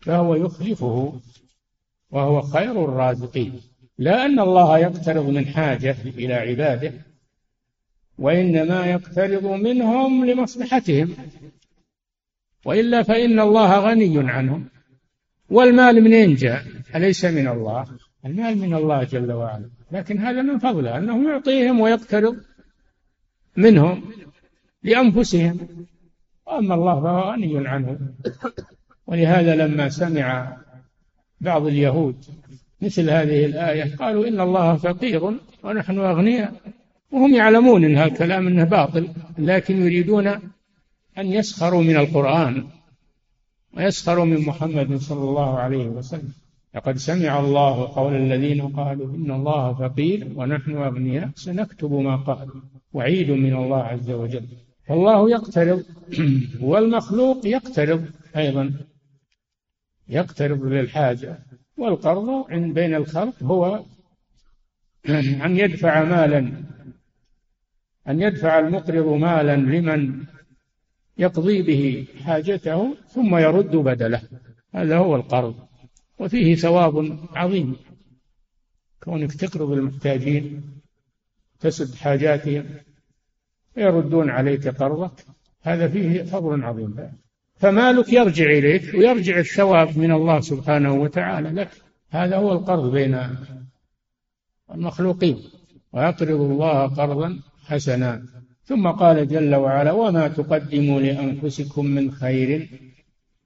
[0.00, 1.20] فهو يخلفه
[2.10, 3.60] وهو خير الرازقين.
[3.98, 6.92] لا أن الله يقترض من حاجة إلى عباده
[8.18, 11.16] وإنما يقترض منهم لمصلحتهم
[12.64, 14.68] وإلا فإن الله غني عنهم.
[15.50, 16.64] والمال منين جاء؟
[16.94, 17.86] أليس من الله؟
[18.24, 19.70] المال من الله جل وعلا.
[19.92, 22.36] لكن هذا من فضله أنه يعطيهم ويقترض
[23.56, 24.04] منهم.
[24.82, 25.58] لأنفسهم.
[26.46, 27.98] وأما الله فهو غني عنهم
[29.06, 30.56] ولهذا لما سمع
[31.40, 32.16] بعض اليهود
[32.82, 36.52] مثل هذه الآية قالوا إن الله فقير ونحن أغنياء.
[37.12, 40.26] وهم يعلمون أن هالكلام أنه باطل لكن يريدون
[41.18, 42.64] أن يسخروا من القرآن
[43.76, 46.32] ويسخروا من محمد صلى الله عليه وسلم.
[46.74, 51.30] لقد سمع الله قول الذين قالوا إن الله فقير ونحن أغنياء.
[51.34, 52.60] سنكتب ما قالوا.
[52.92, 54.46] وعيد من الله عز وجل.
[54.86, 55.84] فالله يقترض
[56.60, 58.74] والمخلوق يقترض أيضا.
[60.08, 61.38] يقترض للحاجة
[61.76, 63.84] والقرض بين الخلق هو
[65.08, 66.52] أن يدفع مالا
[68.08, 70.24] أن يدفع المقرض مالا لمن
[71.18, 74.22] يقضي به حاجته ثم يرد بدله.
[74.74, 75.54] هذا هو القرض.
[76.18, 77.76] وفيه ثواب عظيم.
[79.02, 80.62] كونك تقرض المحتاجين
[81.60, 82.64] تسد حاجاتهم
[83.76, 85.24] ويردون عليك قرضك.
[85.62, 86.96] هذا فيه فضل عظيم.
[87.56, 91.70] فمالك يرجع إليك ويرجع الثواب من الله سبحانه وتعالى لك.
[92.10, 93.18] هذا هو القرض بين
[94.74, 95.38] المخلوقين.
[95.92, 98.22] ويقرض الله قرضا حسنا.
[98.64, 102.68] ثم قال جل وعلا وما تقدموا لأنفسكم من خير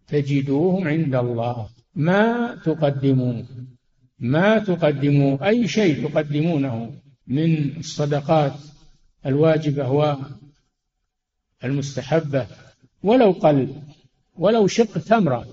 [0.08, 1.68] تجدوه عند الله.
[1.94, 3.42] ما تقدموا
[4.18, 6.92] ما تقدموا أي شيء تقدمونه
[7.26, 8.52] من الصدقات
[9.26, 10.18] الواجبة
[11.62, 12.46] والمستحبة
[13.02, 13.74] ولو قل
[14.36, 15.46] ولو شق تمرة.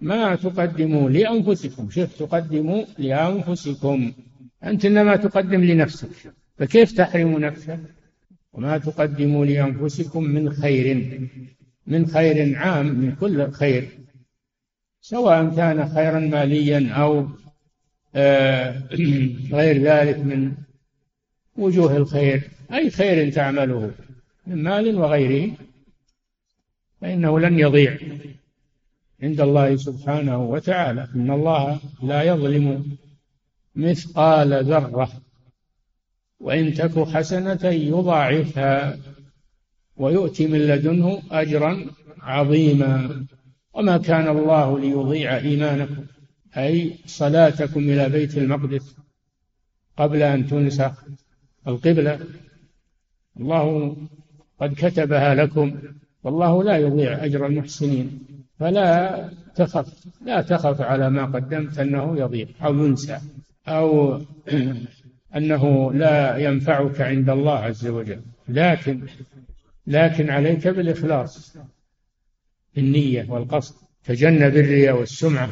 [0.00, 4.12] ما تقدموا لأنفسكم شوف تقدموا لأنفسكم.
[4.64, 6.34] أنت إنما تقدم لنفسك.
[6.56, 7.80] فكيف تحرم نفسك؟
[8.52, 11.20] وما تقدموا لأنفسكم من خير
[11.86, 13.88] من خير عام من كل خير.
[15.00, 17.28] سواء كان خيرا ماليا أو
[18.14, 18.82] آه،
[19.56, 20.52] غير ذلك من
[21.56, 23.90] وجوه الخير أي خير تعمله
[24.46, 25.56] من مال وغيره
[27.00, 27.98] فإنه لن يضيع.
[29.22, 32.96] عند الله سبحانه وتعالى إن الله لا يظلم
[33.76, 35.12] مثقال ذرة
[36.40, 38.98] وإن تك حسنة يضاعفها
[39.96, 41.86] ويؤتي من لدنه أجرا
[42.20, 43.26] عظيما.
[43.74, 46.04] وما كان الله ليضيع إيمانكم
[46.56, 48.96] أي صلاتكم إلى بيت المقدس
[49.96, 51.04] قبل أن تنسخ
[51.68, 52.20] القبلة.
[53.40, 53.96] الله
[54.60, 55.78] قد كتبها لكم
[56.24, 58.18] والله لا يضيع أجر المحسنين
[58.58, 63.20] فلا تخف لا تخف على ما قدمت أنه يضيع أو ينسى
[63.68, 64.20] أو
[65.36, 68.20] أنه لا ينفعك عند الله عز وجل.
[68.48, 69.02] لكن
[69.86, 71.56] لكن عليك بالإخلاص
[72.78, 73.74] النية والقصد
[74.04, 75.50] تجنب الرياء والسمعة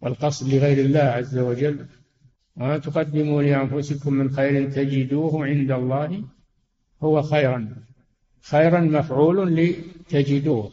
[0.00, 1.86] والقصد لغير الله عز وجل.
[2.60, 6.24] وما تقدموا لأنفسكم من خير تجدوه عند الله
[7.02, 7.68] هو خيرا.
[8.42, 10.70] خيرا مفعول لتجدوه.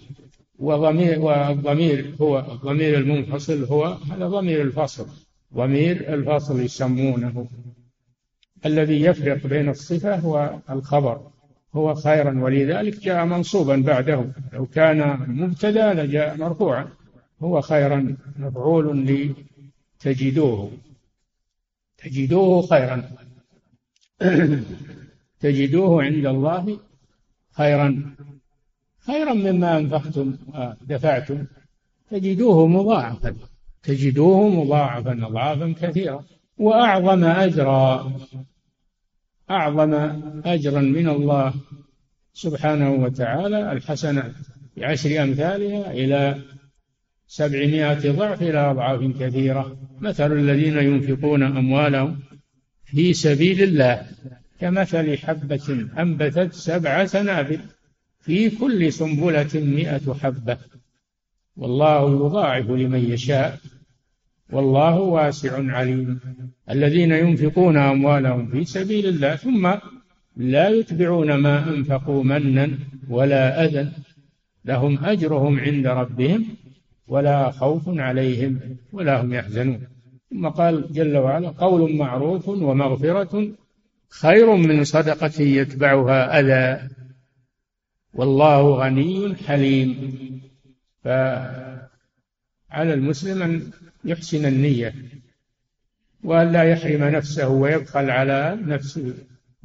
[0.59, 5.07] وضمير والضمير هو الضمير المنفصل هو هذا ضمير الفصل.
[5.53, 7.47] ضمير الفصل يسمونه.
[8.65, 11.21] الذي يفرق بين الصفة والخبر.
[11.75, 12.39] هو خيرا.
[12.39, 14.25] ولذلك جاء منصوبا بعده.
[14.53, 16.87] لو كان مبتدا لجاء مرفوعا.
[17.43, 19.07] هو خيرا مفعول
[20.01, 20.71] لتجدوه.
[22.05, 23.03] تجدوه خيرا.
[25.43, 26.79] تجدوه عند الله
[27.51, 28.15] خيرا.
[28.99, 31.45] خيرا مما أنفقتم ودفعتم.
[32.11, 33.35] تجدوه مضاعفا.
[33.83, 36.23] تجدوه مضاعفا اضعافا كثيرا
[36.57, 38.11] وأعظم اجرا.
[39.49, 39.93] أعظم
[40.45, 41.53] أجرا من الله
[42.33, 44.33] سبحانه وتعالى الحسنات.
[44.77, 46.41] بعشر أمثالها إلى
[47.27, 49.77] سبعمائة ضعف إلى أضعاف كثيرة.
[50.01, 52.19] مثل الذين ينفقون أموالهم
[52.85, 54.07] في سبيل الله
[54.59, 57.59] كمثل حبة أنبتت سبع سنابل
[58.19, 60.57] في كل سنبلة مئة حبة.
[61.55, 63.59] والله يضاعف لمن يشاء
[64.51, 66.19] والله واسع عليم.
[66.69, 69.73] الذين ينفقون أموالهم في سبيل الله ثم
[70.37, 72.77] لا يتبعون ما أنفقوا منا
[73.09, 73.91] ولا أذى
[74.65, 76.45] لهم أجرهم عند ربهم
[77.07, 78.59] ولا خوف عليهم
[78.93, 79.87] ولا هم يحزنون.
[80.29, 83.47] ثم قال جل وعلا قول معروف ومغفرة
[84.09, 86.89] خير من صدقة يتبعها أذى.
[88.13, 90.11] والله غني حليم.
[91.03, 91.79] فعلى
[92.73, 93.71] المسلم أن
[94.05, 94.93] يحسن النية
[96.23, 99.13] وأن لا يحرم نفسه ويبخل على نفسه.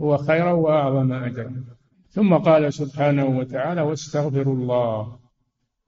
[0.00, 1.64] هو خيرا وأعظم أجرا.
[2.10, 5.19] ثم قال سبحانه وتعالى واستغفروا الله.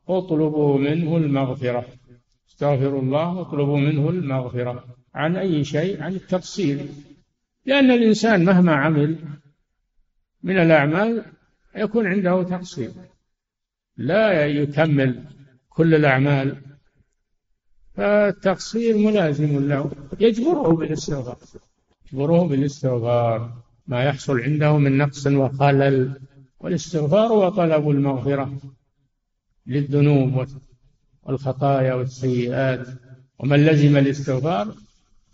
[0.09, 1.87] اطلبوا منه المغفرة.
[2.51, 4.85] استغفروا الله واطلبوا منه المغفرة.
[5.15, 6.87] عن أي شيء؟ عن التقصير
[7.67, 9.19] لأن الإنسان مهما عمل
[10.43, 11.25] من الأعمال
[11.77, 12.91] يكون عنده تقصير.
[13.97, 15.25] لا يكمل
[15.69, 16.57] كل الأعمال.
[17.95, 19.91] فالتقصير ملازم له.
[20.21, 21.38] يجبره بالاستغفار.
[22.12, 23.53] يجبره بالاستغفار.
[23.87, 26.21] ما يحصل عنده من نقص وخلل.
[26.61, 28.53] والاستغفار هو طلب المغفرة.
[29.66, 30.46] للذنوب
[31.22, 32.87] والخطايا والسيئات
[33.38, 34.75] ومن لزم الاستغفار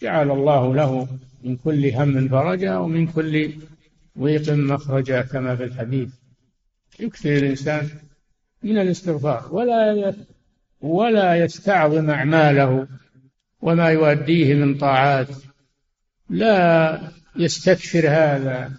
[0.02, 1.08] جعل الله له
[1.44, 3.52] من كل هم فرجا ومن كل
[4.18, 6.08] ضيق مخرجا كما في الحديث.
[7.00, 7.88] يكثر الإنسان
[8.62, 10.14] من الاستغفار ولا
[10.80, 12.88] ولا يستعظم أعماله
[13.60, 15.28] وما يؤديه من طاعات.
[16.30, 17.00] لا
[17.36, 18.72] يستكثر هذا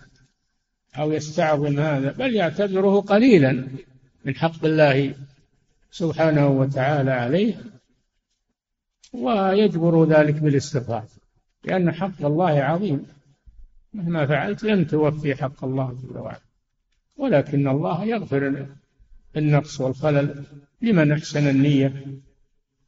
[0.95, 3.67] أو يستعظم هذا بل يعتبره قليلا
[4.25, 5.15] من حق الله
[5.91, 7.55] سبحانه وتعالى عليه
[9.13, 11.05] ويجبر ذلك بالاستغفار
[11.63, 13.05] لأن حق الله عظيم.
[13.93, 16.41] مهما فعلت لن توفي حق الله جل وعلا.
[17.17, 18.67] ولكن الله يغفر
[19.37, 20.43] النقص والخلل
[20.81, 22.05] لمن أحسن النية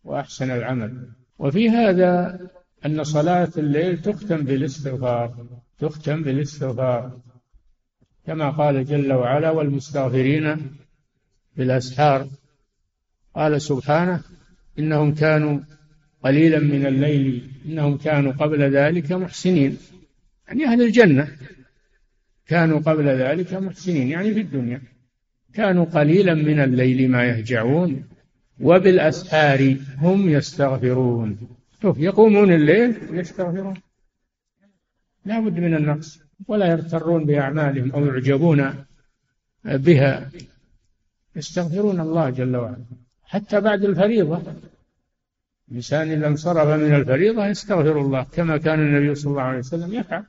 [0.03, 1.07] وأحسن العمل.
[1.39, 2.39] وفي هذا
[2.85, 5.45] أن صلاة الليل تختم بالاستغفار
[5.79, 7.19] تختم بالاستغفار.
[8.25, 10.75] كما قال جل وعلا والمستغفرين
[11.57, 12.27] بالأسحار
[13.35, 14.21] قال سبحانه
[14.79, 15.59] إنهم كانوا
[16.23, 19.77] قليلا من الليل إنهم كانوا قبل ذلك محسنين.
[20.47, 21.27] يعني أهل الجنة
[22.47, 24.81] كانوا قبل ذلك محسنين يعني في الدنيا.
[25.53, 28.03] كانوا قليلا من الليل ما يهجعون
[28.59, 31.37] وبالأسحار هم يستغفرون.
[31.81, 33.73] شوف يقومون الليل ويستغفرون.
[35.25, 38.73] لا بد من النقص ولا يغترون بأعمالهم أو يعجبون
[39.65, 40.31] بها.
[41.35, 42.85] يستغفرون الله جل وعلا.
[43.31, 44.41] حتى بعد الفريضة.
[45.69, 50.23] الإنسان إذا انصرف من الفريضة يستغفر الله كما كان النبي صلى الله عليه وسلم يفعل.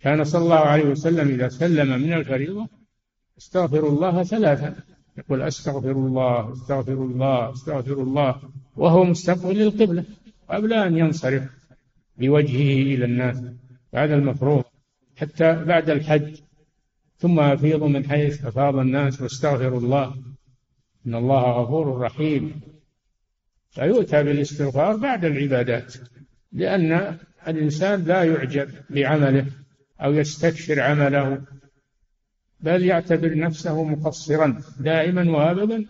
[0.00, 2.68] كان صلى الله عليه وسلم إذا سلم من الفريضة
[3.38, 4.74] استغفر الله ثلاثا.
[5.18, 8.40] يقول أستغفر الله أستغفر الله أستغفر الله
[8.76, 10.04] وهو مستقبل القبلة
[10.48, 11.42] قبل أن ينصرف
[12.18, 13.42] بوجهه إلى الناس
[13.92, 14.64] بعد المفروض
[15.16, 16.36] حتى بعد الحج.
[17.18, 20.33] ثم أفيض من حيث أفاض الناس واستغفر الله.
[21.06, 22.60] إن الله غفور رحيم.
[23.70, 25.94] فيؤتى بالاستغفار بعد العبادات
[26.52, 29.46] لأن الإنسان لا يعجب بعمله
[30.00, 31.42] أو يستكثر عمله
[32.60, 35.86] بل يعتبر نفسه مقصرا دائما وابدا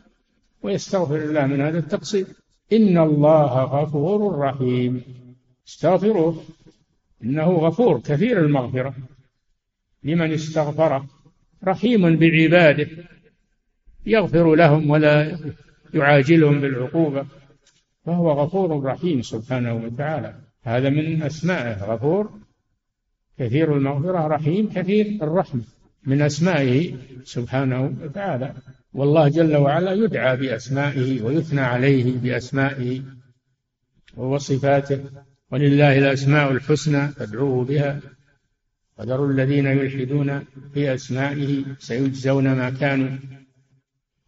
[0.63, 2.27] ويستغفر الله من هذا التقصير.
[2.73, 5.03] إن الله غفور رحيم.
[5.69, 6.45] استغفروه
[7.25, 8.95] إنه غفور كثير المغفرة.
[10.05, 11.07] لمن استغفره
[11.65, 12.89] رحيم بعباده.
[14.07, 15.39] يغفر لهم ولا
[15.95, 17.27] يعاجلهم بالعقوبة.
[18.07, 20.35] فهو غفور رحيم سبحانه وتعالى.
[20.63, 21.85] هذا من أسمائه.
[21.85, 22.31] غفور
[23.39, 25.63] كثير المغفرة رحيم كثير الرحمة
[26.07, 28.55] من أسمائه سبحانه وتعالى.
[28.93, 33.03] والله جل وعلا يدعى بأسمائه ويثنى عليه بأسمائه
[34.17, 35.01] وصفاته.
[35.51, 38.01] ولله الأسماء الحسنى فادعوه بها.
[38.99, 43.09] وذروا الذين يلحدون في أسمائه سيجزون ما كانوا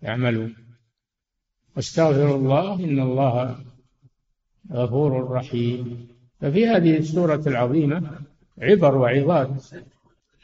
[0.07, 0.55] يعملون
[1.77, 3.59] واستغفر الله إن الله
[4.73, 6.09] غفور رحيم.
[6.41, 8.21] ففي هذه السورة العظيمة
[8.59, 9.65] عبر وعظات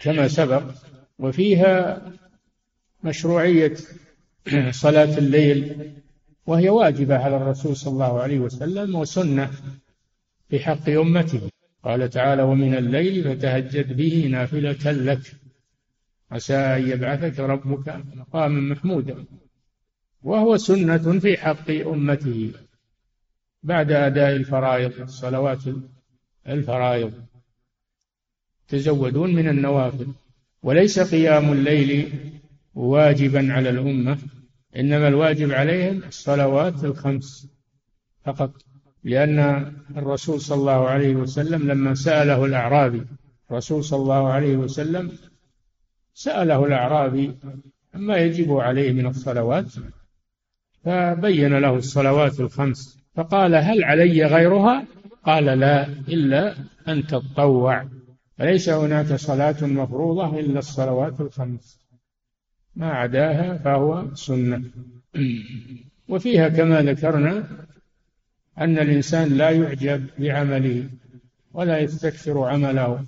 [0.00, 0.62] كما سبق
[1.18, 2.02] وفيها
[3.04, 3.74] مشروعية
[4.70, 5.92] صلاة الليل
[6.46, 9.50] وهي واجبة على الرسول صلى الله عليه وسلم وسنة
[10.48, 11.40] في حق أمته.
[11.84, 15.32] قال تعالى ومن الليل فتهجد به نافلة لك
[16.30, 19.24] عسى أن يبعثك ربك مقاما محمودا.
[20.22, 22.52] وهو سنة في حق أمته
[23.62, 25.62] بعد أداء الفرائض الصلوات
[26.48, 27.12] الفرائض.
[28.68, 30.06] تزودون من النوافل.
[30.62, 32.12] وليس قيام الليل
[32.74, 34.18] واجبا على الأمة
[34.76, 37.48] إنما الواجب عليهم الصلوات الخمس
[38.24, 38.50] فقط
[39.04, 39.38] لأن
[39.96, 43.02] الرسول صلى الله عليه وسلم لما سأله الأعرابي
[43.50, 45.12] الرسول صلى الله عليه وسلم
[46.14, 47.34] سأله الأعرابي
[47.94, 49.72] عما يجب عليه من الصلوات
[50.84, 52.98] فبين له الصلوات الخمس.
[53.14, 54.84] فقال هل علي غيرها؟
[55.24, 56.54] قال لا إلا
[56.88, 57.84] أن تتطوع
[58.38, 61.80] فليس هناك صلاة مفروضة إلا الصلوات الخمس.
[62.76, 64.62] ما عداها فهو سنة.
[66.08, 67.46] وفيها كما ذكرنا
[68.58, 70.88] أن الإنسان لا يعجب بعمله
[71.52, 73.04] ولا يستكثر عمله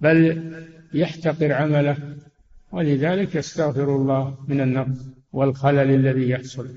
[0.00, 0.52] بل
[0.94, 1.96] يحتقر عمله
[2.72, 5.11] ولذلك يستغفر الله من النقص.
[5.32, 6.68] والخلل الذي يحصل.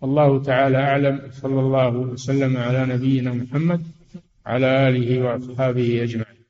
[0.00, 3.82] والله تعالى أعلم صلى الله وسلم على نبينا محمد
[4.46, 6.44] على آله وأصحابه أجمعين.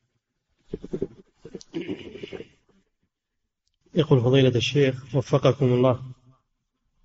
[3.94, 6.00] يقول فضيلة الشيخ وفقكم الله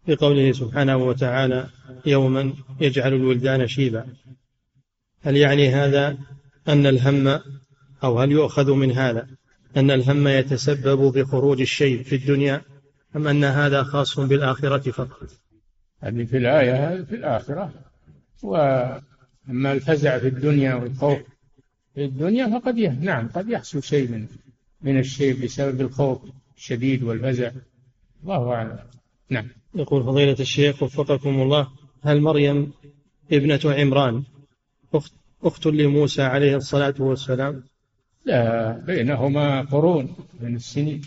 [0.06, 1.70] في قوله سبحانه وتعالى
[2.06, 4.06] يوما يجعل الولدان شيبا.
[5.22, 6.18] هل يعني هذا
[6.68, 7.39] أن الهم
[8.04, 9.28] أو هل يؤخذ من هذا
[9.78, 12.62] أن الهم يتسبب بخروج الشيب في الدنيا؟
[13.16, 15.30] أم أن هذا خاص بالآخرة فقط؟
[15.99, 17.74] هذه في الآية هذه في الآخرة.
[18.43, 21.20] وأما الفزع في الدنيا والخوف
[21.95, 24.28] في الدنيا فقد نعم قد يحصل شيء من
[24.82, 26.22] من الشيء بسبب الخوف
[26.57, 27.51] الشديد والفزع.
[28.24, 28.80] الله أعلم.
[29.30, 29.47] نعم.
[29.76, 31.68] يقول فضيلة الشيخ وفقكم الله
[32.03, 32.72] هل مريم
[33.32, 34.24] ابنة عمران
[34.93, 37.64] أخت, أخت لموسى عليه الصلاة والسلام؟
[38.26, 41.01] لا بينهما قرون من السنين.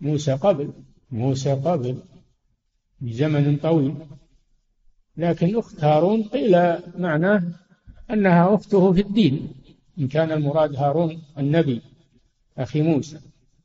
[0.00, 0.72] موسى قبل.
[1.10, 1.96] موسى قبل
[3.00, 3.94] بزمن طويل
[5.16, 7.42] لكن أخت هارون قيل معناه
[8.10, 9.54] أنها أخته في الدين
[9.98, 11.80] إن كان المراد هارون النبي
[12.58, 13.20] أخي موسى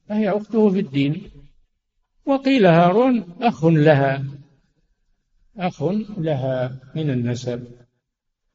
[0.10, 1.22] فهي أخته في الدين.
[2.26, 4.24] وقيل هارون أخ لها
[5.58, 5.84] أخ
[6.18, 7.68] لها من النسب.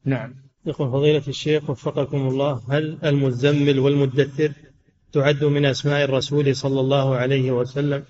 [0.05, 0.35] نعم.
[0.65, 4.51] يقول فضيلة الشيخ وفقكم الله هل المزمل والمدثر
[5.11, 8.03] تعد من أسماء الرسول صلى الله عليه وسلم؟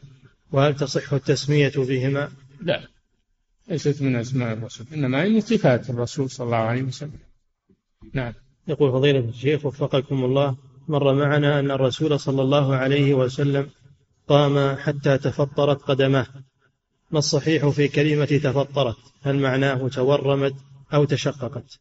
[0.52, 2.32] وهل تصح التسمية بهما؟
[2.62, 2.88] لا.
[3.70, 7.20] ليست من أسماء الرسول إنما هي من صفات الرسول صلى الله عليه وسلم.
[8.14, 8.34] نعم.
[8.68, 13.70] يقول فضيلة الشيخ وفقكم الله مر معنا أن الرسول صلى الله عليه وسلم
[14.28, 16.28] قام حتى تفطرت قدماه.
[17.12, 20.56] ما الصحيح في كلمة تفطرت؟ هل معناه تورمت
[20.93, 21.80] أو تشققت؟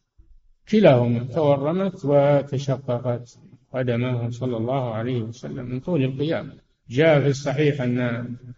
[0.69, 3.37] كلاهما تورمت وتشققت
[3.73, 6.53] قدماه صلى الله عليه وسلم من طول القيام
[6.89, 7.99] جاء في الصحيح أن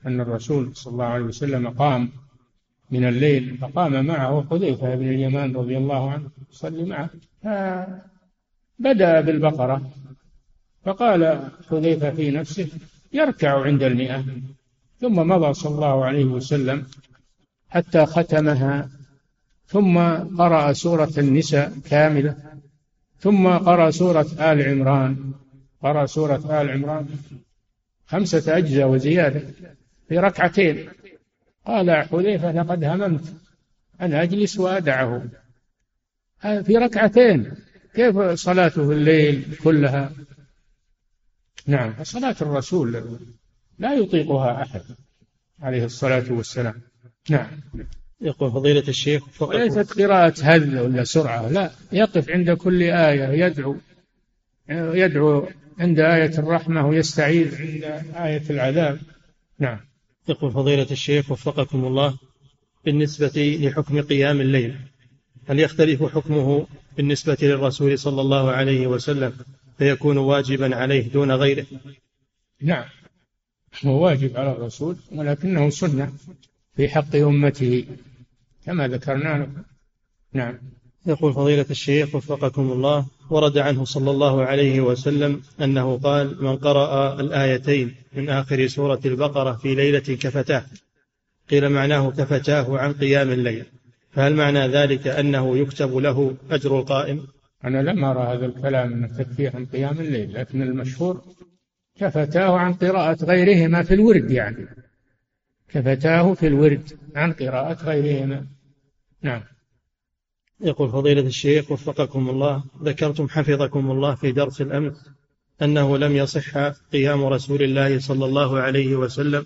[0.06, 2.10] أن الرسول صلى الله عليه وسلم قام
[2.92, 7.10] من الليل فقام معه حذيفة بن اليمان رضي الله عنه يصلي معه.
[7.44, 9.92] فبدأ بالبقرة
[10.86, 12.68] فقال حذيفة في نفسه
[13.14, 14.26] يركع عند المئة.
[15.00, 16.86] ثم مضى صلى الله عليه وسلم
[17.70, 18.90] حتى ختمها
[19.68, 20.00] ثم
[20.38, 22.36] قرأ سورة النساء كاملة
[23.20, 25.34] ثم قرأ سورة آل عمران.
[25.84, 27.08] قرأ سورة آل عمران.
[28.08, 29.42] خمسة أجزاء وزيادة
[30.10, 30.90] في ركعتين.
[31.66, 33.34] قال حذيفة لقد هممت
[34.02, 35.24] أن أجلس وأدعه.
[36.42, 37.52] في ركعتين.
[37.96, 40.12] كيف صلاته الليل كلها؟
[41.68, 43.20] نعم صلاة الرسول
[43.80, 44.82] لا يطيقها أحد
[45.60, 46.82] عليه الصلاة والسلام.
[47.30, 47.48] نعم.
[48.22, 53.76] يقول فضيلة الشيخ وليست قراءة هذ ولا سرعة لا يقف عند كل آية يدعو
[54.70, 55.48] يدعو
[55.80, 57.84] عند آية الرحمة ويستعيذ عند
[58.16, 59.00] آية العذاب.
[59.60, 59.80] نعم.
[60.30, 62.18] يقول فضيلة الشيخ وفقكم الله
[62.86, 64.76] بالنسبة لحكم قيام الليل
[65.48, 66.68] هل يختلف حكمه
[66.98, 69.34] بالنسبة للرسول صلى الله عليه وسلم
[69.78, 71.66] فيكون واجبا عليه دون غيره؟
[72.62, 72.86] نعم.
[73.86, 76.14] هو واجب على الرسول ولكنه سنة
[76.76, 77.86] في حق أمته
[78.66, 79.64] كما ذكرنا.
[80.34, 80.58] نعم.
[81.08, 87.20] يقول فضيلة الشيخ وفقكم الله ورد عنه صلى الله عليه وسلم أنه قال من قرأ
[87.20, 90.66] الآيتين من آخر سورة البقرة في ليلة كفتاه
[91.50, 93.66] قيل معناه كفتاه عن قيام الليل
[94.12, 97.28] فهل معنى ذلك أنه يكتب له أجر القائم؟
[97.66, 101.22] أنا لم أرى هذا الكلام من التكفير عن قيام الليل لكن المشهور
[102.00, 104.68] كفتاه عن قراءة غيرهما في الورد يعني.
[105.70, 108.46] كفتاه في الورد عن قراءة غيرهما.
[109.22, 109.42] نعم.
[110.62, 115.10] يقول فضيلة الشيخ وفقكم الله ذكرتم حفظكم الله في درس الأمس
[115.62, 116.58] أنه لم يصح
[116.94, 119.46] قيام رسول الله صلى الله عليه وسلم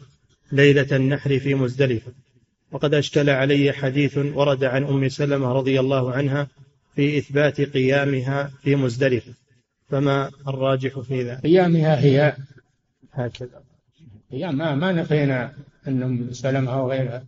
[0.51, 2.12] ليلة النحر في مزدلفة.
[2.72, 6.47] وقد أشكل علي حديث ورد عن أم سلمة رضي الله عنها
[6.95, 9.34] في إثبات قيامها في مزدلفة.
[9.89, 12.36] فما الراجح في ذلك؟ قيامها هي
[13.14, 13.64] هكذا.
[14.32, 15.53] قيام ما, ما نفينا
[15.88, 17.24] أن أم سلمة أو غيرها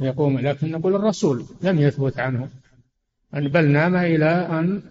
[0.00, 2.48] يقوم لكن نقول الرسول لم يثبت عنه.
[3.32, 4.82] بل نام إلى أن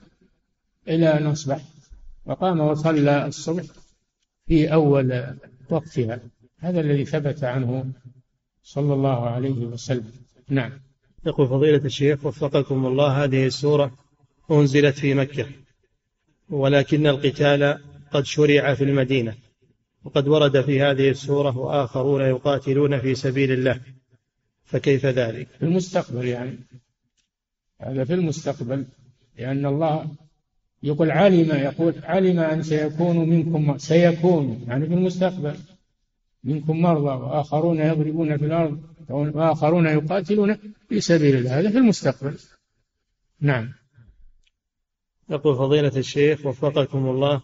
[0.87, 1.61] إلى أن أصبح
[2.25, 3.63] وقام وصلى الصبح
[4.47, 5.37] في أول
[5.69, 6.19] وقتها.
[6.59, 7.85] هذا الذي ثبت عنه
[8.63, 10.11] صلى الله عليه وسلم.
[10.49, 10.71] نعم.
[11.25, 13.97] يقول فضيلة الشيخ وفقكم الله هذه السورة
[14.51, 15.45] أنزلت في مكة
[16.49, 17.79] ولكن القتال
[18.11, 19.35] قد شرع في المدينة
[20.03, 23.81] وقد ورد في هذه السورة وآخرون يقاتلون في سبيل الله
[24.65, 26.59] فكيف ذلك؟ في المستقبل يعني.
[27.79, 28.85] هذا في المستقبل
[29.37, 30.07] لأن الله
[30.83, 35.55] يقول علم يقول علم أن سيكون منكم سيكون يعني في المستقبل
[36.43, 40.57] منكم مرضى وآخرون يضربون في الأرض وآخرون يقاتلون
[40.89, 41.59] في سبيل الله.
[41.59, 42.37] هذا في المستقبل.
[43.41, 43.73] نعم.
[45.29, 47.41] يقول فضيلة الشيخ وفقكم الله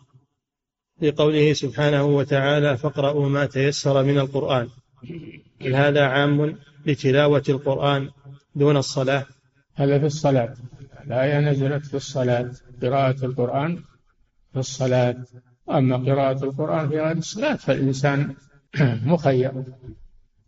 [0.99, 4.69] في قوله سبحانه وتعالى فاقرأوا ما تيسر من القرآن.
[5.61, 8.09] هل هذا عام لتلاوة القرآن
[8.55, 9.25] دون الصلاة؟
[9.75, 10.53] هذا في الصلاة.
[11.07, 12.51] الآية نزلت في الصلاة.
[12.81, 13.75] قراءة القرآن
[14.53, 15.17] في الصلاة.
[15.69, 18.35] أما قراءة القرآن في غير الصلاة فالإنسان
[19.13, 19.51] مخير.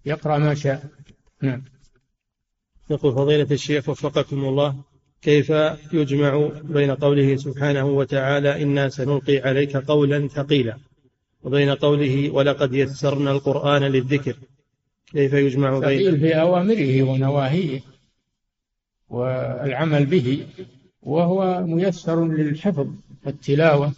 [0.06, 0.84] يقرأ ما شاء.
[1.42, 1.64] نعم.
[2.90, 4.76] يقول فضيلة الشيخ وفقكم الله
[5.22, 5.50] كيف
[5.94, 10.78] يجمع بين قوله سبحانه وتعالى إنا سنلقي عليك قولا ثقيلا
[11.44, 14.36] وبين قوله ولقد يسرنا القرآن للذكر؟
[15.12, 17.95] كيف يجمع بين؟ ثقيل في أوامره ونواهيه.
[19.10, 20.48] والعمل به
[21.02, 22.88] وهو ميسر للحفظ
[23.26, 23.94] والتلاوة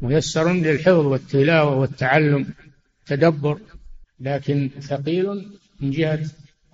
[0.00, 2.54] ميسر للحفظ والتلاوة والتعلم
[3.06, 3.58] تدبر
[4.20, 5.26] لكن ثقيل
[5.80, 6.20] من جهة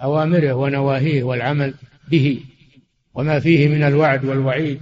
[0.02, 1.74] أوامره ونواهيه والعمل
[2.10, 2.40] به
[3.14, 4.80] وما فيه من الوعد والوعيد.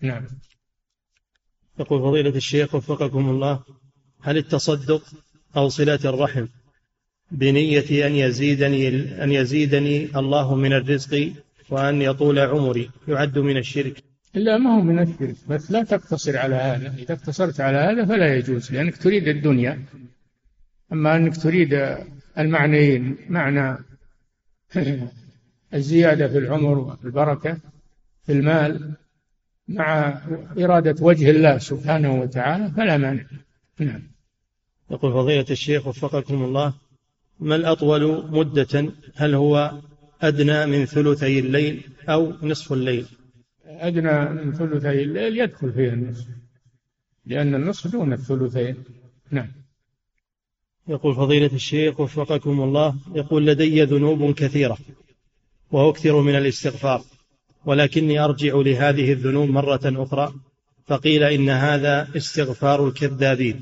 [0.00, 0.26] نعم.
[1.80, 3.62] يقول فضيلة الشيخ وفقكم الله
[4.20, 5.02] هل التصدق
[5.56, 6.46] أو صلة الرحم
[7.30, 8.88] بنية أن يزيدني
[9.24, 11.32] أن يزيدني الله من الرزق
[11.70, 14.02] وأن يطول عمري يعد من الشرك.
[14.34, 16.94] لا ما هو من الشرك بس لا تقتصر على هذا.
[16.98, 19.84] إذا اقتصرت على هذا فلا يجوز لأنك تريد الدنيا.
[20.92, 21.96] أما أنك تريد
[22.38, 23.78] المعنيين معنى
[25.74, 27.58] الزيادة في العمر والبركة
[28.26, 28.94] في المال
[29.68, 30.20] مع
[30.58, 33.24] إرادة وجه الله سبحانه وتعالى فلا مانع.
[33.78, 34.02] نعم.
[34.90, 36.74] يقول فضيلة الشيخ وفقكم الله
[37.40, 39.72] ما الأطول مدة؟ هل هو
[40.22, 43.06] أدنى من ثلثي الليل أو نصف الليل.
[43.66, 46.26] أدنى من ثلثي الليل يدخل فيه النصف
[47.26, 48.76] لأن النصف دون الثلثين.
[49.30, 49.48] نعم.
[50.88, 54.78] يقول فضيلة الشيخ وفقكم الله يقول لدي ذنوب كثيرة
[55.70, 57.02] وأكثر من الاستغفار
[57.64, 60.34] ولكني أرجع لهذه الذنوب مرة أخرى
[60.86, 63.60] فقيل إن هذا استغفار الكذابين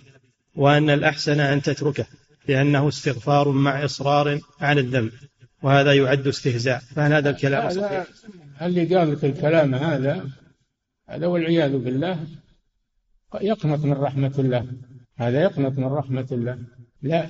[0.57, 2.07] وأن الأحسن أن تتركه
[2.49, 5.13] لأنه استغفار مع إصرار على الذنب.
[5.67, 6.79] وهذا يعد استهزاء.
[6.79, 8.07] فهل هذا الكلام صحيح؟
[8.62, 10.27] اللي قال لك الكلام هذا؟
[11.09, 12.19] هذا والعياذ بالله.
[13.41, 14.67] يقنط من رحمة الله.
[15.17, 16.59] هذا يقنط من رحمة الله.
[17.03, 17.29] لا.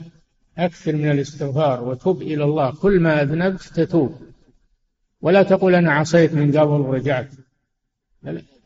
[0.58, 2.74] أكثر من الاستغفار وتب إلى الله.
[2.74, 4.16] كل ما أذنبت تتوب.
[5.20, 7.30] ولا تقول أنا عصيت من قبل ورجعت.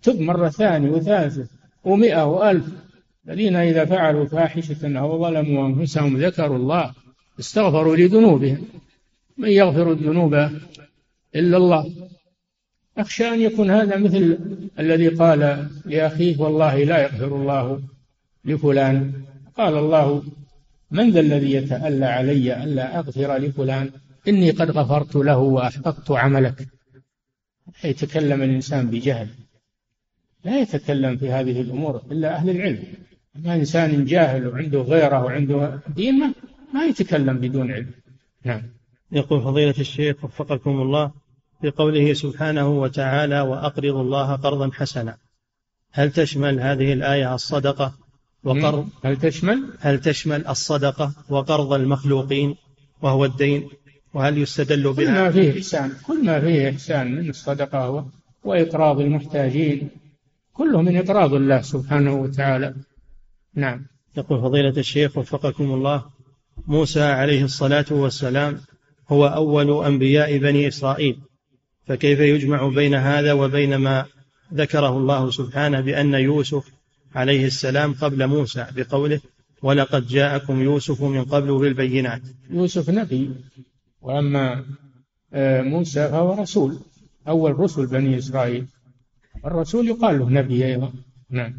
[0.03, 1.47] تب مرة ثانية وثالثة
[1.85, 2.65] ومئة وألف.
[3.29, 6.95] الذين إذا فعلوا فاحشة أو ظلموا أنفسهم ذكروا الله.
[7.41, 8.67] استغفروا لذنوبهم.
[9.41, 10.35] من يغفر الذنوب
[11.35, 11.93] إلا الله.
[12.99, 14.39] أخشى أن يكون هذا مثل
[14.79, 17.83] الذي قال لأخيه والله لا يغفر الله
[18.45, 19.13] لفلان.
[19.57, 20.23] قال الله
[20.91, 23.91] من ذا الذي يتألى علي ألا أغفر لفلان؟
[24.29, 26.69] إني قد غفرت له وأحبطت عملك.
[27.85, 29.29] يتكلم الإنسان بجهل.
[30.45, 32.83] لا يتكلم في هذه الأمور إلا أهل العلم.
[33.37, 36.35] أما إنسان جاهل وعنده غيره وعنده دين
[36.75, 37.91] ما يتكلم بدون علم.
[38.45, 38.63] نعم.
[39.13, 41.13] يقول فضيلة الشيخ وفقكم الله
[41.61, 45.17] في قوله سبحانه وتعالى وأقرض الله قرضا حسنا.
[45.93, 47.95] هل تشمل هذه الآية الصدقة
[48.45, 52.55] وقرض هل تشمل؟ هل تشمل الصدقة وقرض المخلوقين
[53.03, 53.69] وهو الدين؟
[54.15, 58.07] وهل يستدل بها؟ كل ما فيه إحسان كل ما فيه إحسان من الصدقة
[58.45, 59.89] وإقراض المحتاجين
[60.53, 62.75] كله من إقراض الله سبحانه وتعالى.
[63.55, 63.87] نعم.
[64.17, 66.05] يقول فضيلة الشيخ وفقكم الله
[66.67, 68.61] موسى عليه الصلاة والسلام
[69.13, 71.21] هو أول أنبياء بني إسرائيل.
[71.87, 74.07] فكيف يجمع بين هذا وبين ما
[74.55, 76.65] ذكره الله سبحانه بأن يوسف
[77.15, 79.21] عليه السلام قبل موسى بقوله
[79.63, 83.31] ولقد جاءكم يوسف من قبل بالبينات يوسف نبي.
[84.01, 84.65] وأما
[85.33, 86.79] آه، موسى فهو رسول
[87.29, 88.67] أول رسل بني إسرائيل.
[89.45, 90.93] الرسول يقال له نبي أيضا.
[91.31, 91.55] نعم.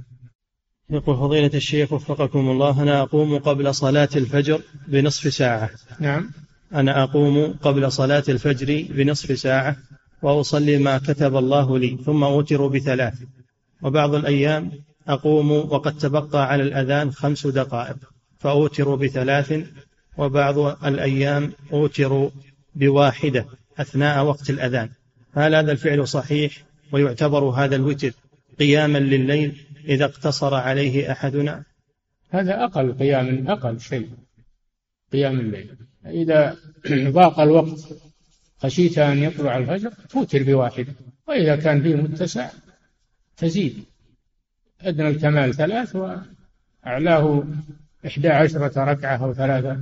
[0.90, 5.70] يقول فضيلة الشيخ وفقكم الله أنا أقوم قبل صلاة الفجر بنصف ساعة.
[6.00, 6.32] نعم.
[6.74, 9.78] أنا أقوم قبل صلاة الفجر بنصف ساعة
[10.22, 13.14] وأصلي ما كتب الله لي ثم أوتر بثلاث.
[13.82, 14.72] وبعض الأيام
[15.08, 17.98] أقوم وقد تبقى على الأذان خمس دقائق
[18.40, 19.68] فأوتر بثلاث.
[20.18, 22.30] وبعض الأيام أوتروا
[22.76, 23.46] بواحدة
[23.78, 24.90] أثناء وقت الأذان.
[25.34, 28.12] هل هذا الفعل صحيح؟ ويعتبر هذا الوتر
[28.60, 31.64] قياما لليل إذا اقتصر عليه أحدنا؟
[32.30, 34.10] هذا أقل قيام أقل شيء
[35.14, 35.76] قيام الليل.
[36.06, 36.58] إذا
[36.90, 37.80] ضاق الوقت
[38.58, 40.94] خشيت أن يطلع الفجر توتر بواحدة
[41.28, 42.50] وإذا كان فيه متسع
[43.38, 43.84] تزيد.
[44.82, 47.44] أدنى الكمال ثلاث وأعلاه
[48.06, 49.80] إحدى عشرة ركعة أو ثلاثة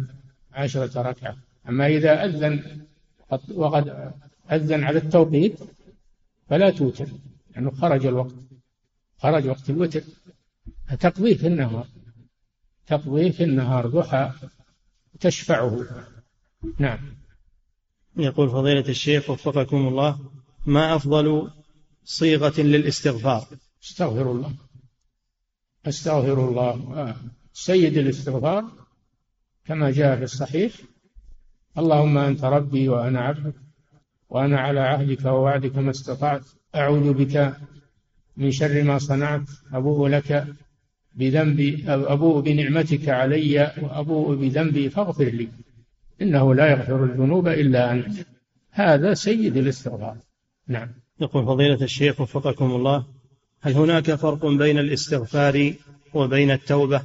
[0.51, 1.37] عشرة ركعة.
[1.69, 2.63] أما إذا أذن
[3.55, 4.13] وقد
[4.51, 5.59] أذن على التوقيت
[6.49, 8.35] فلا توتر لأنه يعني خرج الوقت.
[9.17, 10.01] خرج وقت الوتر.
[10.87, 11.87] فتقضيه في النهار.
[12.87, 14.31] تقضيه في النهار ضحى.
[15.19, 15.85] تشفعه.
[16.79, 16.99] نعم.
[18.17, 20.19] يقول فضيلة الشيخ وفقكم الله
[20.65, 21.51] ما أفضل
[22.03, 23.47] صيغة للاستغفار؟
[23.83, 24.53] استغفر الله.
[25.87, 26.93] استغفر الله.
[26.95, 27.15] آه.
[27.53, 28.71] سيد الاستغفار
[29.65, 30.73] كما جاء في الصحيح
[31.77, 33.53] اللهم أنت ربي وأنا عبدك
[34.29, 36.45] وأنا على عهدك ووعدك ما استطعت
[36.75, 37.57] أعوذ بك
[38.37, 40.47] من شر ما صنعت أبوء لك
[41.15, 45.47] بذنبي أبوء بنعمتك علي وأبوء بذنبي فاغفر لي.
[46.21, 48.25] إنه لا يغفر الذنوب إلا أنت.
[48.71, 50.17] هذا سيد الاستغفار.
[50.67, 50.87] نعم.
[51.21, 53.05] يقول فضيلة الشيخ وفقكم الله
[53.61, 55.73] هل هناك فرق بين الاستغفار
[56.13, 57.01] وبين التوبة؟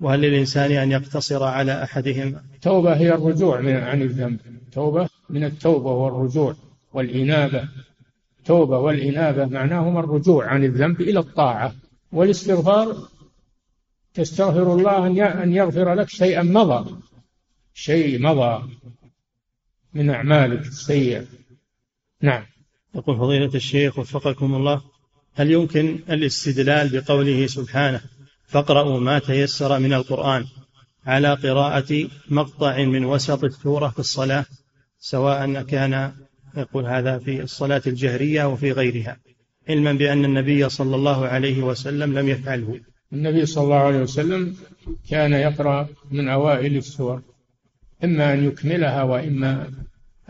[0.00, 4.40] وهل للإنسان أن يقتصر على أحدهما؟ التوبة هي الرجوع من عن الذنب.
[4.72, 6.54] توبة من التوبة والرجوع
[6.92, 7.68] والإنابة.
[8.44, 11.74] توبة والإنابة معناهما الرجوع عن الذنب إلى الطاعة.
[12.12, 12.96] والاستغفار
[14.18, 15.06] تستغفر الله
[15.42, 17.00] أن يغفر لك شيئا مضى.
[17.74, 18.68] شيء مضى
[19.94, 21.24] من أعمالك السيئة.
[22.22, 22.44] نعم.
[22.94, 24.82] يقول فضيلة الشيخ وفقكم الله
[25.34, 28.00] هل يمكن الاستدلال بقوله سبحانه
[28.46, 30.44] فاقرأوا ما تيسر من القرآن
[31.06, 34.44] على قراءة مقطع من وسط السورة في الصلاة
[34.98, 36.12] سواء كان
[36.56, 39.16] يقول هذا في الصلاة الجهرية وفي غيرها
[39.68, 42.80] علما بأن النبي صلى الله عليه وسلم لم يفعله.
[43.12, 44.56] النبي صلى الله عليه وسلم
[45.10, 47.22] كان يقرأ من أوائل السور
[48.04, 49.70] إما أن يكملها وإما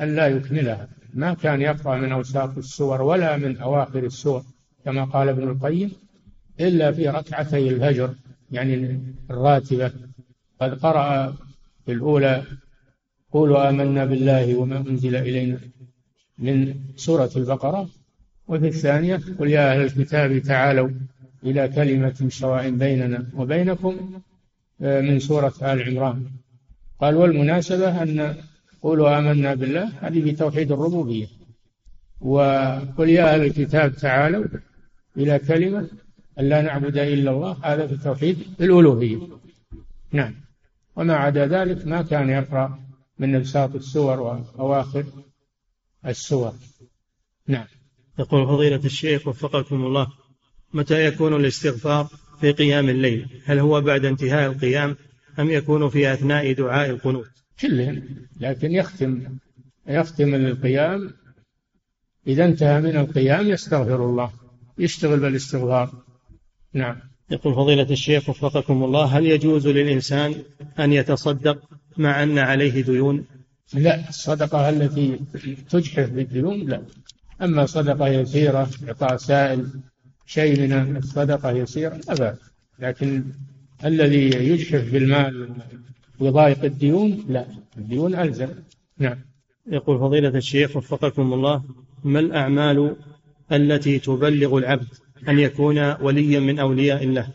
[0.01, 0.89] أن لا يكملها.
[1.15, 4.43] ما كان يقرأ من أوساط السور ولا من أواخر السور
[4.85, 5.93] كما قال ابن القيم
[6.61, 8.15] إلا في ركعتي الفجر
[8.51, 9.01] يعني
[9.31, 9.93] الراتبة.
[10.61, 11.35] قد قرأ
[11.87, 12.43] في الأولى
[13.33, 15.59] قولوا آمنا بالله وما أنزل إلينا
[16.39, 17.89] من سورة البقرة
[18.49, 20.91] وفي الثانية قل يا أهل الكتاب تعالوا.
[21.45, 24.21] إلى كلمة سواء بيننا وبينكم
[24.83, 26.27] آه، من سورة آل عمران.
[27.01, 28.37] قال والمناسبة أن
[28.83, 31.27] قولوا آمنا بالله هذه في توحيد الربوبية.
[32.21, 34.45] وقل يا أهل الكتاب تعالوا
[35.17, 35.89] إلى كلمة
[36.39, 39.19] أن لا نعبد إلا الله هذا في توحيد الألوهية.
[40.13, 40.35] نعم.
[40.97, 42.79] وما عدا ذلك ما كان يقرأ
[43.19, 45.05] من نبساط السور وأواخر
[46.07, 46.55] السور.
[47.47, 47.67] نعم.
[48.19, 50.09] يقول فضيلة الشيخ وفقكم الله.
[50.73, 52.09] متى يكون الاستغفار
[52.41, 54.97] في قيام الليل؟ هل هو بعد انتهاء القيام
[55.39, 58.03] أم يكون في أثناء دعاء القنوت؟ كلهم
[58.41, 59.39] لكن يختم
[59.89, 61.11] يختم القيام.
[62.27, 64.31] إذا انتهى من القيام يستغفر الله
[64.79, 66.05] يشتغل بالاستغفار.
[66.73, 66.97] نعم.
[67.31, 70.35] يقول فضيلة الشيخ وفقكم الله هل يجوز للإنسان
[70.79, 71.59] أن يتصدق
[71.97, 73.25] مع أن عليه ديون؟
[73.75, 75.21] لا الصدقة التي
[75.71, 76.83] تجحف بالديون لا.
[77.43, 79.67] أما صدقة يسيرة إعطاء سائل
[80.29, 82.37] شيء من الصدقة يسيرة أبا
[82.79, 83.25] لكن
[83.85, 85.49] الذي يجحف بالمال
[86.21, 87.47] ويضايق الديون؟ لا.
[87.79, 88.49] الديون ألزم.
[88.99, 89.19] نعم.
[89.67, 91.65] يقول فضيلة الشيخ وفقكم الله
[92.05, 92.97] ما الأعمال
[93.53, 94.87] التي تبلغ العبد
[95.29, 97.29] أن يكون وليا من أولياء الله؟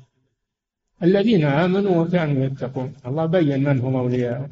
[1.03, 2.93] الذين آمنوا وكانوا يتقون.
[3.07, 4.49] الله بين من هم أولياء.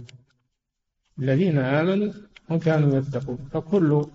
[1.19, 2.13] الذين آمنوا
[2.49, 3.39] وكانوا يتقون.
[3.53, 4.05] فكل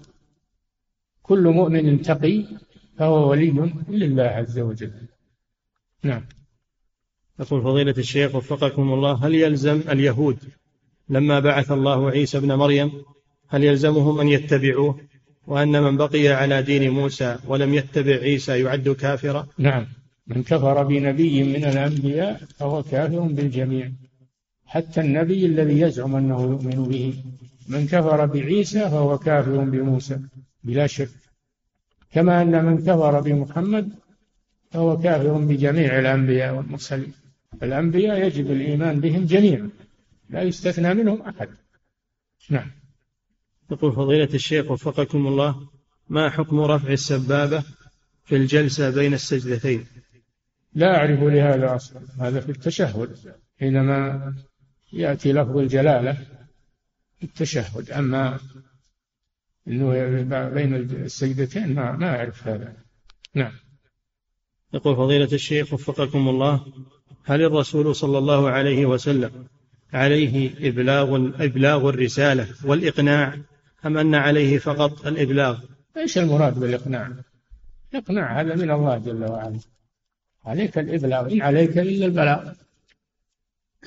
[1.23, 2.45] كل مؤمن تقي
[2.99, 4.93] فهو ولي لله عز وجل.
[6.03, 6.23] نعم.
[7.41, 10.39] يقول فضيلة الشيخ وفقكم الله هل يلزم اليهود
[11.09, 12.93] لما بعث الله عيسى ابن مريم
[13.49, 15.01] هل يلزمهم أن يتبعوه؟
[15.47, 19.87] وأن من بقي على دين موسى ولم يتبع عيسى يعد كافرا؟ نعم.
[20.27, 23.93] من كفر بنبي من الأنبياء فهو كافر بالجميع.
[24.67, 27.15] حتى النبي الذي يزعم أنه يؤمن به.
[27.69, 30.21] من كفر بعيسى فهو كافر بموسى.
[30.65, 31.26] بلا شك.
[32.17, 33.93] كما أن من كفر بمحمد
[34.71, 37.13] فهو كافر بجميع الأنبياء والمرسلين.
[37.63, 39.71] الأنبياء يجب الإيمان بهم جميعا
[40.31, 41.49] لا يستثنى منهم أحد.
[42.51, 42.71] نعم.
[43.71, 45.69] يقول فضيلة الشيخ وفقكم الله
[46.09, 47.65] ما حكم رفع السبابة
[48.25, 49.87] في الجلسة بين السجدتين؟
[50.75, 52.03] لا أعرف لهذا أصلا.
[52.21, 53.17] هذا في التشهد.
[53.61, 54.35] حينما
[54.93, 56.17] يأتي لفظ الجلالة
[57.23, 57.91] التشهد.
[57.91, 58.39] أما
[59.69, 59.91] أنه
[60.49, 62.77] بين السجدتين ما ما أعرف هذا.
[63.35, 63.53] نعم.
[64.75, 66.67] يقول فضيلة الشيخ وفقكم الله
[67.25, 69.47] هل الرسول صلى الله عليه وسلم
[69.93, 73.39] عليه إبلاغ إبلاغ الرسالة والإقناع
[73.87, 75.61] أم أن عليه فقط الإبلاغ؟
[75.97, 77.13] إيش المراد بالإقناع.
[77.95, 79.59] الإقناع هذا من الله جل وعلا.
[80.45, 81.33] عليك الإبلاغ.
[81.33, 82.53] إن عليك إلا البلاغ.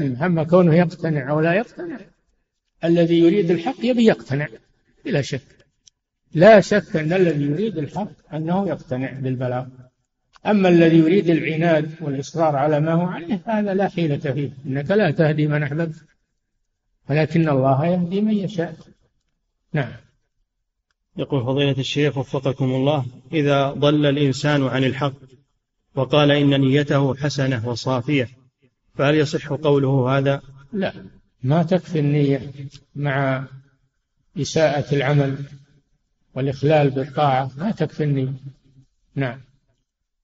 [0.02, 2.00] أما كونه يقتنع أو لا يقتنع
[2.84, 4.48] الذي يريد الحق يبي يقتنع
[5.06, 5.59] بلا شك.
[6.34, 9.66] لا شك أن الذي يريد الحق أنه يقتنع بالبلاغ.
[10.46, 14.52] أما الذي يريد العناد والإصرار على ما هو عليه هذا لا حيلة فيه.
[14.66, 15.96] إنك لا تهدي من أحببت.
[17.10, 18.76] ولكن الله يهدي من يشاء.
[19.74, 19.92] نعم.
[21.18, 25.14] يقول فضيلة الشيخ وفقكم الله إذا ضل الإنسان عن الحق
[25.96, 28.30] وقال إن نيته حسنة وصافية
[28.96, 30.42] فهل يصح قوله هذا؟
[30.74, 30.94] لا.
[31.44, 32.52] ما تكفي النية
[32.96, 33.44] مع
[34.38, 35.38] إساءة العمل
[36.40, 38.34] والإخلال بالطاعة ما تكفي النية
[39.16, 39.40] نعم.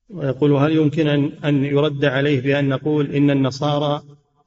[0.09, 1.07] ويقول هل يمكن
[1.43, 4.01] أن يرد عليه بأن نقول إن النصارى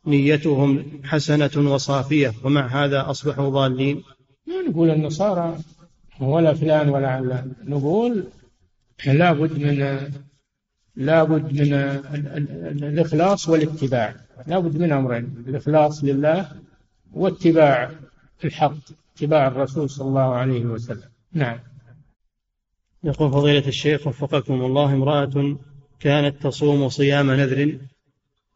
[0.07, 4.03] نيتهم حسنة وصافية ومع هذا أصبحوا ضالين؟
[4.47, 5.59] ما نقول النصارى
[6.21, 7.53] ولا فلان ولا علان.
[7.65, 8.25] نقول
[9.07, 9.99] لابد من
[10.97, 11.73] لابد من
[12.83, 14.17] الإخلاص والاتباع.
[14.47, 15.45] لابد من أمرين.
[15.49, 16.49] الإخلاص لله
[17.13, 17.91] واتباع
[18.45, 18.77] الحق
[19.17, 21.18] اتباع الرسول صلى الله عليه وسلم.
[21.33, 21.59] نعم.
[23.05, 25.57] يقول فضيلة الشيخ وفقكم الله امرأة
[26.01, 27.79] كانت تصوم صيام نذر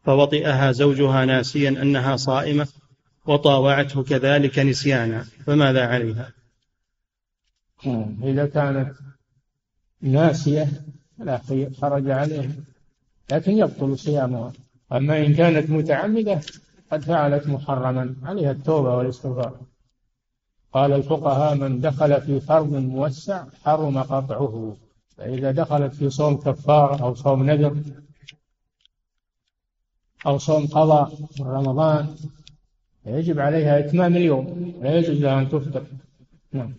[0.04, 2.68] فوطئها زوجها ناسيا أنها صائمة
[3.26, 6.32] وطاوعته كذلك نسيانا فماذا عليها؟
[8.22, 8.94] إذا كانت
[10.00, 10.68] ناسية
[11.18, 11.40] لا
[11.80, 12.52] خرج عليها
[13.32, 14.52] لكن يبطل صيامها.
[14.92, 16.40] أما إن كانت متعمدة
[16.92, 19.60] قد فعلت محرما عليها التوبة والاستغفار.
[20.72, 24.76] قال الفقهاء من دخل في فرض موسع حرم قطعه.
[25.16, 27.76] فإذا دخلت في صوم كفارة أو صوم نذر
[30.26, 32.16] أو صوم قضاء من رمضان
[33.06, 35.84] يجب عليها إتمام اليوم لا يجوز لها أن تفطر.
[36.52, 36.74] نعم.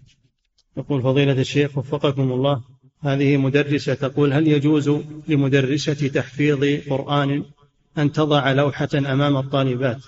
[0.77, 2.61] يقول فضيلة الشيخ وفقكم الله
[2.99, 4.91] هذه مدرسة تقول هل يجوز
[5.27, 7.43] لمدرسة تحفيظ قرآن
[7.97, 10.03] أن تضع لوحة أمام الطالبات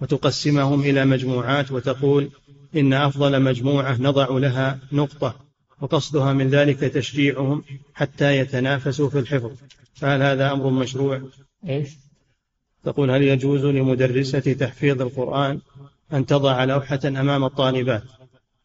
[0.00, 2.30] وتقسمهم إلى مجموعات وتقول
[2.76, 5.36] إن أفضل مجموعة نضع لها نقطة
[5.80, 7.64] وقصدها من ذلك تشجيعهم
[7.94, 9.52] حتى يتنافسوا في الحفظ
[9.94, 11.22] فهل هذا أمر مشروع؟
[11.68, 11.88] إيش؟
[12.84, 15.60] تقول هل يجوز لمدرسة تحفيظ القرآن
[16.12, 18.02] أن تضع لوحة أمام الطالبات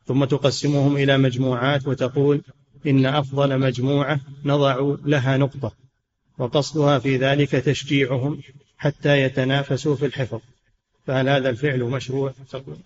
[0.05, 2.41] ثم تقسمهم إلى مجموعات وتقول
[2.87, 5.71] إن أفضل مجموعة نضع لها نقطة
[6.37, 8.41] وقصدها في ذلك تشجيعهم
[8.77, 10.39] حتى يتنافسوا في الحفظ
[11.09, 12.33] فهل هذا الفعل مشروع؟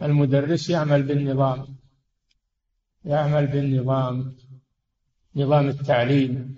[0.02, 1.66] المدرس يعمل بالنظام.
[3.06, 4.34] يعمل بالنظام
[5.36, 6.56] نظام التعليم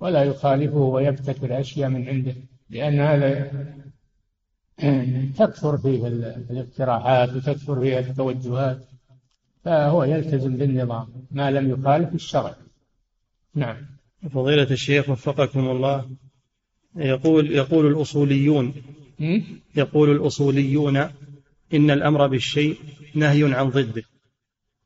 [0.00, 2.34] ولا يخالفه ويبتكر أشياء من عنده
[2.70, 3.50] لأن هذا
[5.38, 6.06] تكثر فيه
[6.50, 8.78] الاقتراحات وتكثر فيه التوجهات
[9.64, 12.56] فهو يلتزم بالنظام ما لم يخالف الشرع.
[13.54, 13.76] نعم.
[14.30, 16.10] فضيلة الشيخ وفقكم الله
[16.96, 18.74] يقول يقول الأصوليون
[19.76, 20.96] يقول الأصوليون
[21.74, 22.76] إن الأمر بالشيء
[23.14, 24.02] نهي عن ضده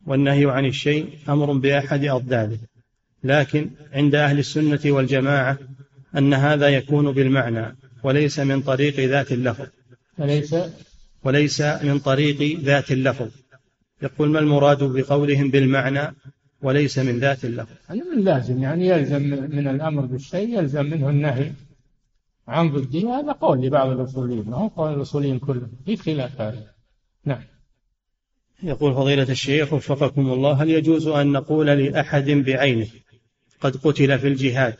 [0.06, 2.58] والنهي عن الشيء أمر بأحد أضداده.
[3.24, 5.58] لكن عند أهل السنة والجماعة
[6.16, 9.66] أن هذا يكون بالمعنى وليس من طريق ذات اللفظ.
[10.18, 10.54] وليس؟
[11.24, 13.28] وليس من طريق ذات اللفظ.
[14.02, 16.14] يقول ما المراد بقولهم بالمعنى
[16.62, 19.22] وليس من ذات اللفظ؟ هذا من لازم يعني يلزم
[19.56, 21.52] من الأمر بالشيء يلزم منه النهي.
[22.52, 26.74] عن ضده هذا قول لبعض الأصوليين ما هو قول الأصوليين كلهم في خلاف هذا.
[27.24, 27.42] نعم.
[28.62, 32.86] يقول فضيلة الشيخ وفقكم الله هل يجوز أن نقول لأحد بعينه
[33.60, 34.76] قد قتل في الجهاد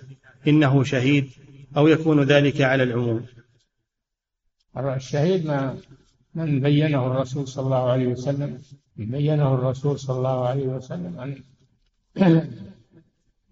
[0.48, 1.30] إنه شهيد
[1.76, 3.26] أو يكون ذلك على العموم؟
[4.76, 5.76] الشهيد ما
[6.34, 8.58] من بينه الرسول صلى الله عليه وسلم؟
[8.96, 12.50] بينه الرسول صلى الله عليه وسلم أن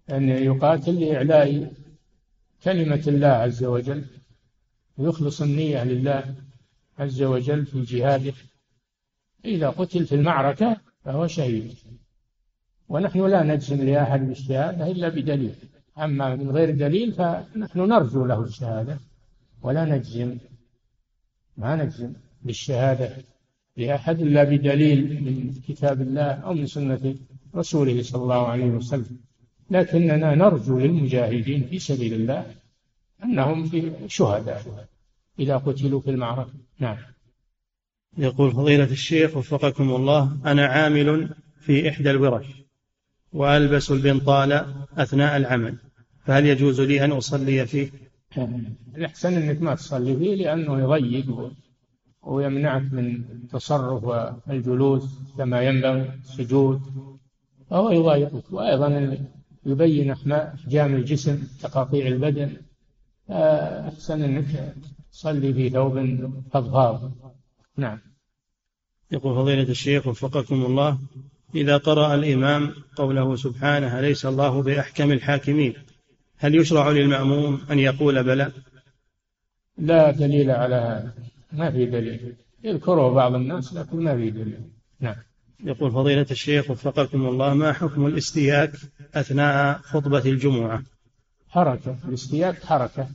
[0.09, 1.71] أن يقاتل لإعلاء
[2.63, 4.05] كلمة الله عز وجل
[4.97, 6.35] ويخلص النية لله
[6.99, 8.33] عز وجل في جهاده.
[9.45, 11.73] إذا قتل في المعركة فهو شهيد.
[12.89, 15.55] ونحن لا نجزم لأحد بالشهادة إلا بدليل.
[15.97, 18.99] أما من غير دليل فنحن نرجو له الشهادة
[19.61, 20.37] ولا نجزم
[21.57, 23.17] ما نجزم بالشهادة
[23.77, 27.15] لأحد إلا بدليل من كتاب الله أو من سنة
[27.55, 29.19] رسوله صلى الله عليه وسلم.
[29.71, 32.45] لكننا نرجو للمجاهدين في سبيل الله
[33.23, 34.87] أنهم في شهداء.
[35.39, 36.53] إذا قتلوا في المعركة.
[36.79, 36.97] نعم.
[38.17, 42.45] يقول فضيلة الشيخ وفقكم الله أنا عامل في إحدى الورش
[43.33, 44.65] وألبس البنطال
[44.97, 45.77] أثناء العمل
[46.25, 47.91] فهل يجوز لي أن أصلي فيه؟
[48.97, 51.51] الأحسن أنك ما تصلي فيه لأنه يضيق
[52.21, 55.03] ويمنعك من التصرف والجلوس
[55.37, 56.81] كما ينبغي السجود
[57.69, 58.51] فهو يضايقك.
[58.51, 59.17] وأيضا
[59.65, 62.57] يبين أحجام الجسم تقاطيع البدن.
[63.29, 64.75] أحسن أنك
[65.11, 65.95] تصلي في ثوب
[66.53, 67.11] فضفاض
[67.77, 67.99] نعم.
[69.11, 70.99] يقول فضيلة الشيخ وفقكم الله
[71.55, 75.73] إذا قرأ الإمام قوله سبحانه أليس الله بأحكم الحاكمين.
[76.37, 78.51] هل يشرع للمأموم أن يقول بلى
[79.77, 81.13] لا دليل على هذا.
[81.51, 82.35] ما في دليل.
[82.63, 84.59] يذكره بعض الناس لكن ما في دليل.
[84.99, 85.15] نعم.
[85.63, 88.71] يقول فضيلة الشيخ وفقكم الله ما حكم الاستياك
[89.13, 90.83] أثناء خطبة الجمعة؟
[91.49, 91.97] حركة.
[92.07, 93.09] الاستياك حركة.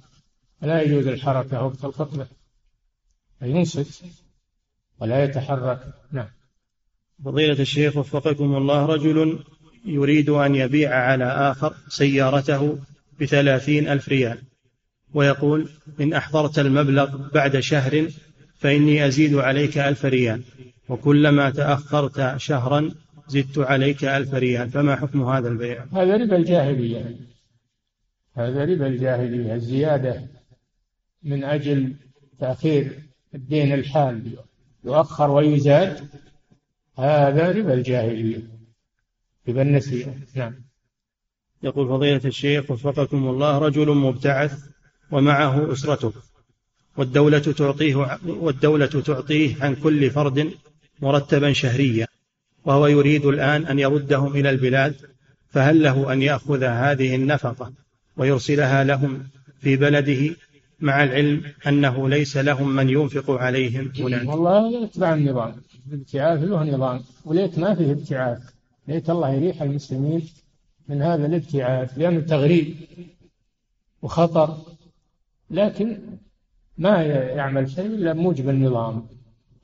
[0.63, 2.27] لا يجوز الحركة وقت الخطبة.
[3.43, 4.05] ينصت
[5.01, 5.95] ولا يتحرك.
[6.13, 6.29] نعم.
[7.25, 9.39] فضيلة الشيخ وفقكم الله رجل
[9.85, 12.79] يريد أن يبيع على آخر سيارته
[13.21, 14.43] بثلاثين ألف ريال
[15.15, 15.69] ويقول
[16.01, 18.09] إن أحضرت المبلغ بعد شهر
[18.59, 20.43] فإني أزيد عليك ألف ريال.
[20.89, 22.91] وكلما تأخرت شهرا
[23.29, 24.71] زدت عليك ألف ريال.
[24.71, 27.17] فما حكم هذا البيع؟ هذا ربا الجاهلية.
[28.35, 29.55] هذا ربا الجاهلية.
[29.55, 30.23] الزيادة
[31.23, 31.97] من أجل
[32.41, 32.99] تأخير
[33.35, 34.37] الدين الحال
[34.85, 36.09] يؤخر ويزاد
[36.99, 38.43] هذا ربا الجاهلية.
[39.49, 40.15] ربا النسيئة.
[40.35, 40.55] نعم.
[41.63, 44.65] يقول فضيلة الشيخ وفقكم الله رجل مبتعث
[45.11, 46.13] ومعه أسرته
[46.97, 50.51] والدولة تعطيه والدولة تعطيه عن كل فرد
[51.03, 52.07] مرتبا شهريا
[52.65, 54.95] وهو يريد الآن أن يردهم إلى البلاد
[55.49, 57.73] فهل له أن يأخذ هذه النفقة
[58.17, 59.27] ويرسلها لهم
[59.61, 60.37] في بلده
[60.81, 65.55] مع العلم أنه ليس لهم من ينفق عليهم هناك والله يتبع النظام
[65.93, 68.43] الابتعاث له نظام وليت ما فيه ابتعاث.
[68.89, 70.29] ليت الله يريح المسلمين
[70.89, 72.75] من هذا الابتعاث لأنه تغريب
[74.03, 74.59] وخطر
[75.51, 75.99] لكن
[76.79, 79.07] ما يعمل شيء إلا موجب النظام.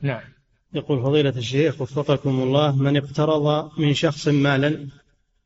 [0.01, 0.32] نعم.
[0.75, 4.87] يقول فضيلة الشيخ وفقكم الله من اقترض من شخص مالا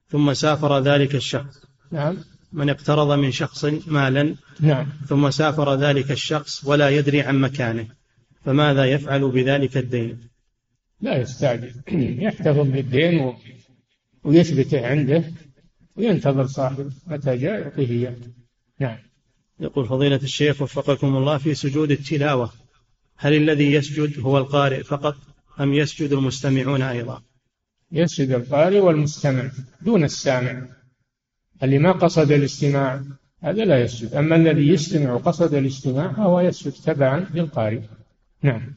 [0.09, 1.67] ثم سافر ذلك الشخص.
[1.93, 2.17] نعم.
[2.53, 4.87] من اقترض من شخص مالا نعم.
[5.09, 7.87] ثم سافر ذلك الشخص ولا يدري عن مكانه
[8.45, 10.29] فماذا يفعل بذلك الدين؟
[11.01, 11.73] لا يستعجل.
[12.23, 13.33] يحتفظ بالدين
[14.25, 15.25] ويثبته عنده
[15.97, 18.17] وينتظر صاحبه متى جاء يعطيه اياه
[18.81, 18.99] نعم.
[19.61, 22.53] يقول فضيلة الشيخ وفقكم الله في سجود التلاوة
[23.17, 25.17] هل الذي يسجد هو القارئ فقط
[25.61, 27.23] أم يسجد المستمعون أيضا؟
[27.93, 29.51] يسجد القارئ والمستمع
[29.83, 30.63] دون السامع.
[31.63, 33.03] اللي ما قصد الاستماع
[33.43, 34.15] هذا لا يسجد.
[34.15, 37.81] أما الذي يستمع وقصد الاستماع فهو يسجد تبعا للقارئ.
[38.43, 38.75] نعم.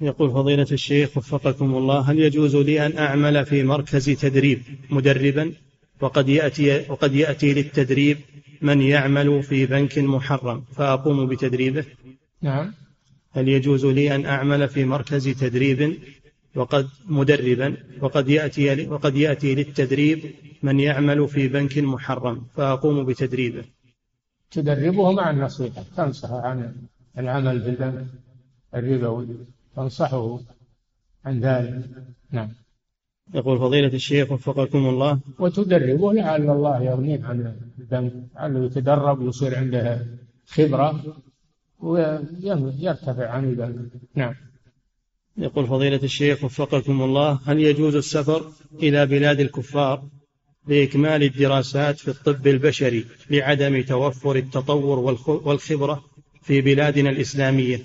[0.00, 5.52] يقول فضيلة الشيخ وفقكم الله هل يجوز لي أن أعمل في مركز تدريب مدربا؟
[6.00, 8.18] وقد يأتي وقد يأتي للتدريب
[8.62, 11.84] من يعمل في بنك محرم فأقوم بتدريبه؟
[12.42, 12.72] نعم.
[13.34, 15.98] هل يجوز لي أن أعمل في مركز تدريب
[16.56, 23.64] وقد مدربا وقد يأتي وقد يأتي للتدريب من يعمل في بنك محرم فأقوم بتدريبه؟
[24.50, 26.74] تدربه مع النصيحة تنصحه عن
[27.18, 28.06] العمل في البنك
[28.74, 29.26] الربوي
[29.76, 30.38] تنصحه
[31.24, 31.84] عن ذلك.
[32.30, 32.48] نعم.
[33.34, 35.20] يقول فضيلة الشيخ وفقكم الله.
[35.38, 40.06] وتدربه لعل الله يغنيه عن البنك لعله يتدرب ويصير عنده
[40.46, 41.16] خبرة
[41.84, 44.34] ويرتفع عن البنك نعم.
[45.36, 50.02] يقول فضيلة الشيخ وفقكم الله هل يجوز السفر إلى بلاد الكفار
[50.68, 56.04] لإكمال الدراسات في الطب البشري لعدم توفر التطور والخبرة
[56.42, 57.78] في بلادنا الإسلامية؟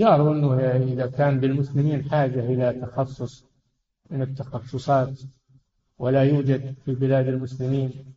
[0.00, 0.54] قالوا أنه
[0.92, 3.44] إذا كان بالمسلمين حاجة إلى تخصص
[4.10, 5.20] من التخصصات
[5.98, 8.15] ولا يوجد في بلاد المسلمين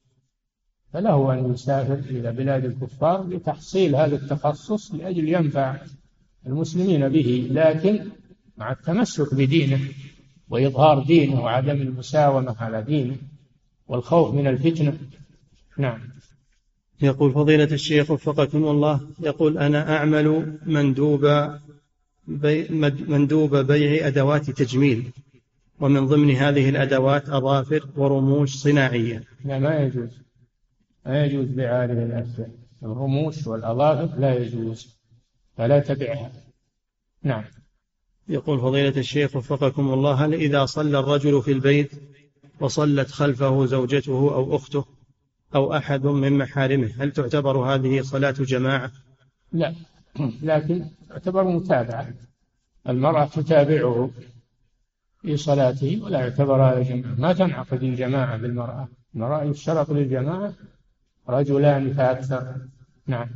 [0.93, 5.75] فله أن يسافر إلى بلاد الكفار لتحصيل هذا التخصص لأجل ينفع
[6.47, 8.05] المسلمين به لكن
[8.57, 9.79] مع التمسك بدينه
[10.49, 13.15] وإظهار دينه وعدم المساومة على دينه
[13.87, 14.97] والخوف من الفتنة.
[15.77, 15.99] نعم.
[17.01, 21.25] يقول فضيلة الشيخ وفقكم الله يقول أنا أعمل مندوب
[22.27, 22.67] بي
[23.07, 25.11] مندوب بيع أدوات تجميل
[25.79, 29.23] ومن ضمن هذه الأدوات أظافر ورموش صناعية.
[29.45, 30.28] لا ما يجوز.
[31.05, 32.49] ما يجوز بيع هذه الأشياء
[32.83, 34.99] الرموش والأظافر لا يجوز
[35.57, 36.31] فلا تبعها.
[37.23, 37.43] نعم.
[38.27, 41.91] يقول فضيلة الشيخ وفقكم الله هل إذا صلى الرجل في البيت
[42.59, 44.85] وصلت خلفه زوجته أو أخته
[45.55, 48.91] أو أحد من محارمه هل تعتبر هذه صلاة جماعة؟
[49.51, 49.75] لا.
[50.41, 52.13] لكن تعتبر متابعة.
[52.89, 54.11] المرأة تتابعه
[55.21, 57.15] في صلاته ولا يعتبر هذا جماعة.
[57.15, 58.87] ما تنعقد الجماعة بالمرأة.
[59.15, 60.53] المرأة يشترط للجماعة
[61.29, 62.55] رجلان فأكثر.
[63.07, 63.27] نعم.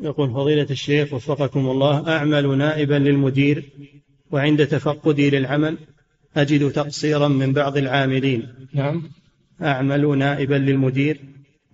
[0.00, 3.64] يقول فضيلة الشيخ وفقكم الله أعمل نائبا للمدير
[4.30, 5.78] وعند تفقدي للعمل
[6.36, 8.48] أجد تقصيرا من بعض العاملين.
[8.74, 9.02] نعم.
[9.62, 11.20] أعمل نائبا للمدير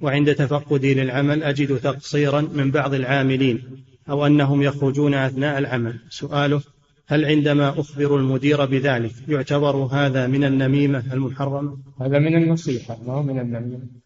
[0.01, 3.63] وعند تفقدي للعمل أجد تقصيرا من بعض العاملين
[4.11, 6.01] أو أنهم يخرجون أثناء العمل.
[6.09, 6.61] سؤاله
[7.07, 13.23] هل عندما أخبر المدير بذلك يعتبر هذا من النميمة المحرمة؟ هذا من النصيحة ما هو
[13.23, 14.04] من النميمة؟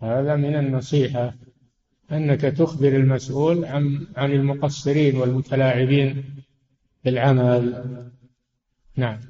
[0.00, 1.34] هذا من النصيحة.
[2.12, 6.24] أنك تخبر المسؤول عن عن المقصرين والمتلاعبين
[7.04, 7.84] بالعمل
[8.96, 9.20] نعم.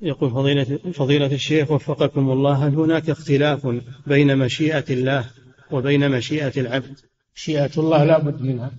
[0.00, 3.66] يقول فضيلة, فضيلة الشيخ وفقكم الله هل هناك اختلاف
[4.06, 5.30] بين مشيئة الله
[5.70, 6.98] وبين مشيئة العبد؟
[7.34, 8.70] مشيئة الله لا بد منها.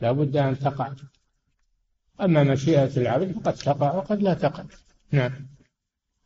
[0.00, 0.92] لا بد أن تقع.
[2.20, 4.64] أما مشيئة العبد فقد تقع وقد لا تقع.
[5.10, 5.32] نعم.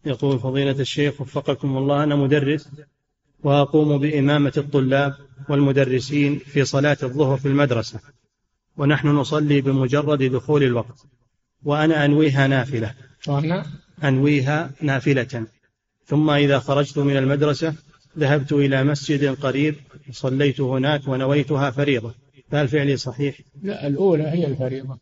[0.06, 2.68] يقول فضيلة الشيخ وفقكم الله أنا مدرس
[3.42, 5.14] وأقوم بإمامة الطلاب
[5.48, 8.00] والمدرسين في صلاة الظهر في المدرسة
[8.76, 11.06] ونحن نصلي بمجرد دخول الوقت
[11.64, 12.94] وأنا أنويها نافلة.
[13.28, 13.66] وأنا؟
[14.04, 15.46] أنويها نافلة.
[16.06, 17.74] ثم إذا خرجت من المدرسة
[18.18, 19.74] ذهبت إلى مسجد قريب
[20.10, 22.14] صليت هناك ونويتها فريضة.
[22.50, 24.98] فهل فعلي صحيح؟ لا الأولى هي الفريضة.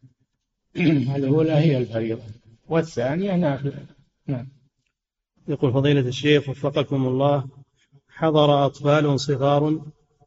[1.16, 2.22] الأولى هي الفريضة.
[2.68, 3.86] والثانية نافلة.
[4.26, 4.48] نعم.
[5.48, 7.44] يقول فضيلة الشيخ وفقكم الله
[8.16, 9.80] حضر أطفال صغار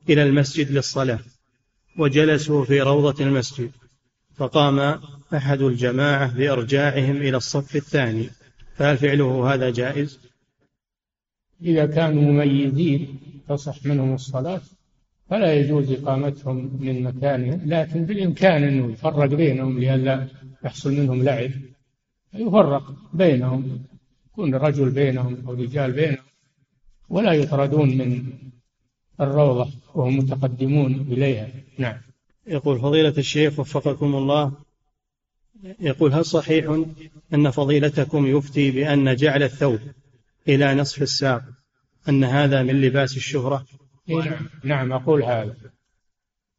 [0.10, 1.20] إلى المسجد للصلاة
[1.98, 3.72] وجلسوا في روضة المسجد
[4.36, 5.00] فقام
[5.34, 8.30] أحد الجماعة بإرجاعهم إلى الصف الثاني.
[8.76, 10.20] فهل فعله هذا جائز؟
[11.62, 13.20] إذا كانوا مميزين
[13.50, 14.62] تصح منهم الصلاة
[15.30, 20.28] فلا يجوز إقامتهم من مكانهم لكن بالإمكان أنه يفرق بينهم لئلا
[20.66, 21.52] يحصل منهم لعب.
[22.34, 23.84] يفرق بينهم
[24.28, 26.29] يكون رجل بينهم أو رجال بينهم.
[27.10, 28.34] ولا يطردون من
[29.22, 31.48] الروضة وهم متقدمون إليها.
[31.78, 31.98] نعم.
[32.48, 34.52] يقول فضيلة الشيخ وفقكم الله
[35.80, 36.84] يقول هل صحيح
[37.34, 39.80] أن فضيلتكم يفتي بأن جعل الثوب
[40.48, 41.44] إلى نصف الساق
[42.10, 43.66] أن هذا من لباس الشهرة؟
[44.08, 44.50] نعم.
[44.64, 45.56] نعم أقول هذا.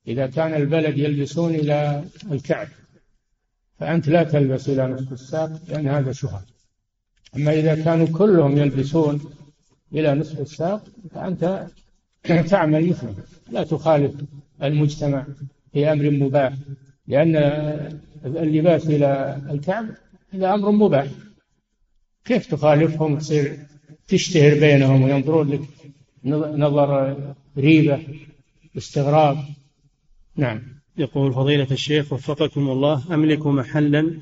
[0.06, 2.68] إذا كان البلد يلبسون إلى الكعب
[3.80, 6.46] فأنت لا تلبس إلى نصف الساق لأن هذا شهرة.
[7.36, 9.20] أما إذا كانوا كلهم يلبسون
[9.94, 11.66] إلى نصف الساق فأنت
[12.50, 13.14] تعمل مثله.
[13.50, 14.14] لا تخالف
[14.62, 15.26] المجتمع
[15.72, 16.52] في أمر مباح
[17.08, 17.36] لأن
[18.24, 19.86] اللباس إلى الكعب
[20.30, 21.06] هذا أمر مباح.
[22.24, 23.58] كيف تخالفهم؟ تصير
[24.08, 25.60] تشتهر بينهم وينظرون لك
[26.58, 27.16] نظر
[27.58, 28.00] ريبة
[28.76, 29.36] استغراب.
[30.36, 30.62] نعم.
[30.98, 34.20] يقول فضيلة الشيخ وفقكم الله أملك محلا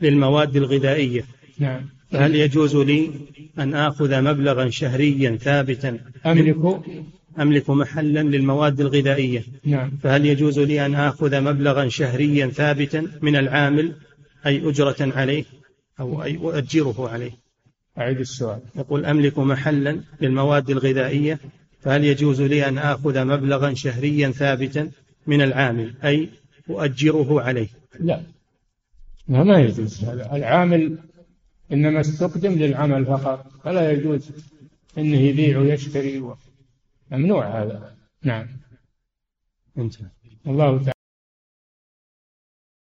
[0.00, 1.24] للمواد الغذائية.
[1.58, 1.99] نعم.
[2.10, 3.10] فهل يجوز لي
[3.58, 6.80] أن آخذ مبلغا شهريا ثابتا أملك.
[7.38, 9.90] أملك محلا للمواد الغذائية؟ نعم.
[10.02, 13.92] فهل يجوز لي أن آخذ مبلغا شهريا ثابتا من العامل
[14.46, 15.44] أي أجرة عليه
[16.00, 17.32] أو أي أؤجره عليه؟
[17.98, 18.60] أعيد السؤال.
[18.76, 21.38] يقول أملك محلا للمواد الغذائية
[21.80, 24.90] فهل يجوز لي أن آخذ مبلغا شهريا ثابتا
[25.26, 26.28] من العامل أي
[26.70, 27.68] أؤجره عليه؟
[28.00, 28.20] لا.
[29.28, 30.04] لا ما يجوز.
[30.04, 30.98] هذا العامل
[31.72, 34.30] إنما استخدم للعمل فقط فلا يجوز
[34.98, 36.34] أنه يبيع ويشتري.
[37.10, 37.96] ممنوع هذا.
[38.24, 38.46] نعم.
[39.78, 40.06] انتهى.
[40.46, 40.99] الله تعالى.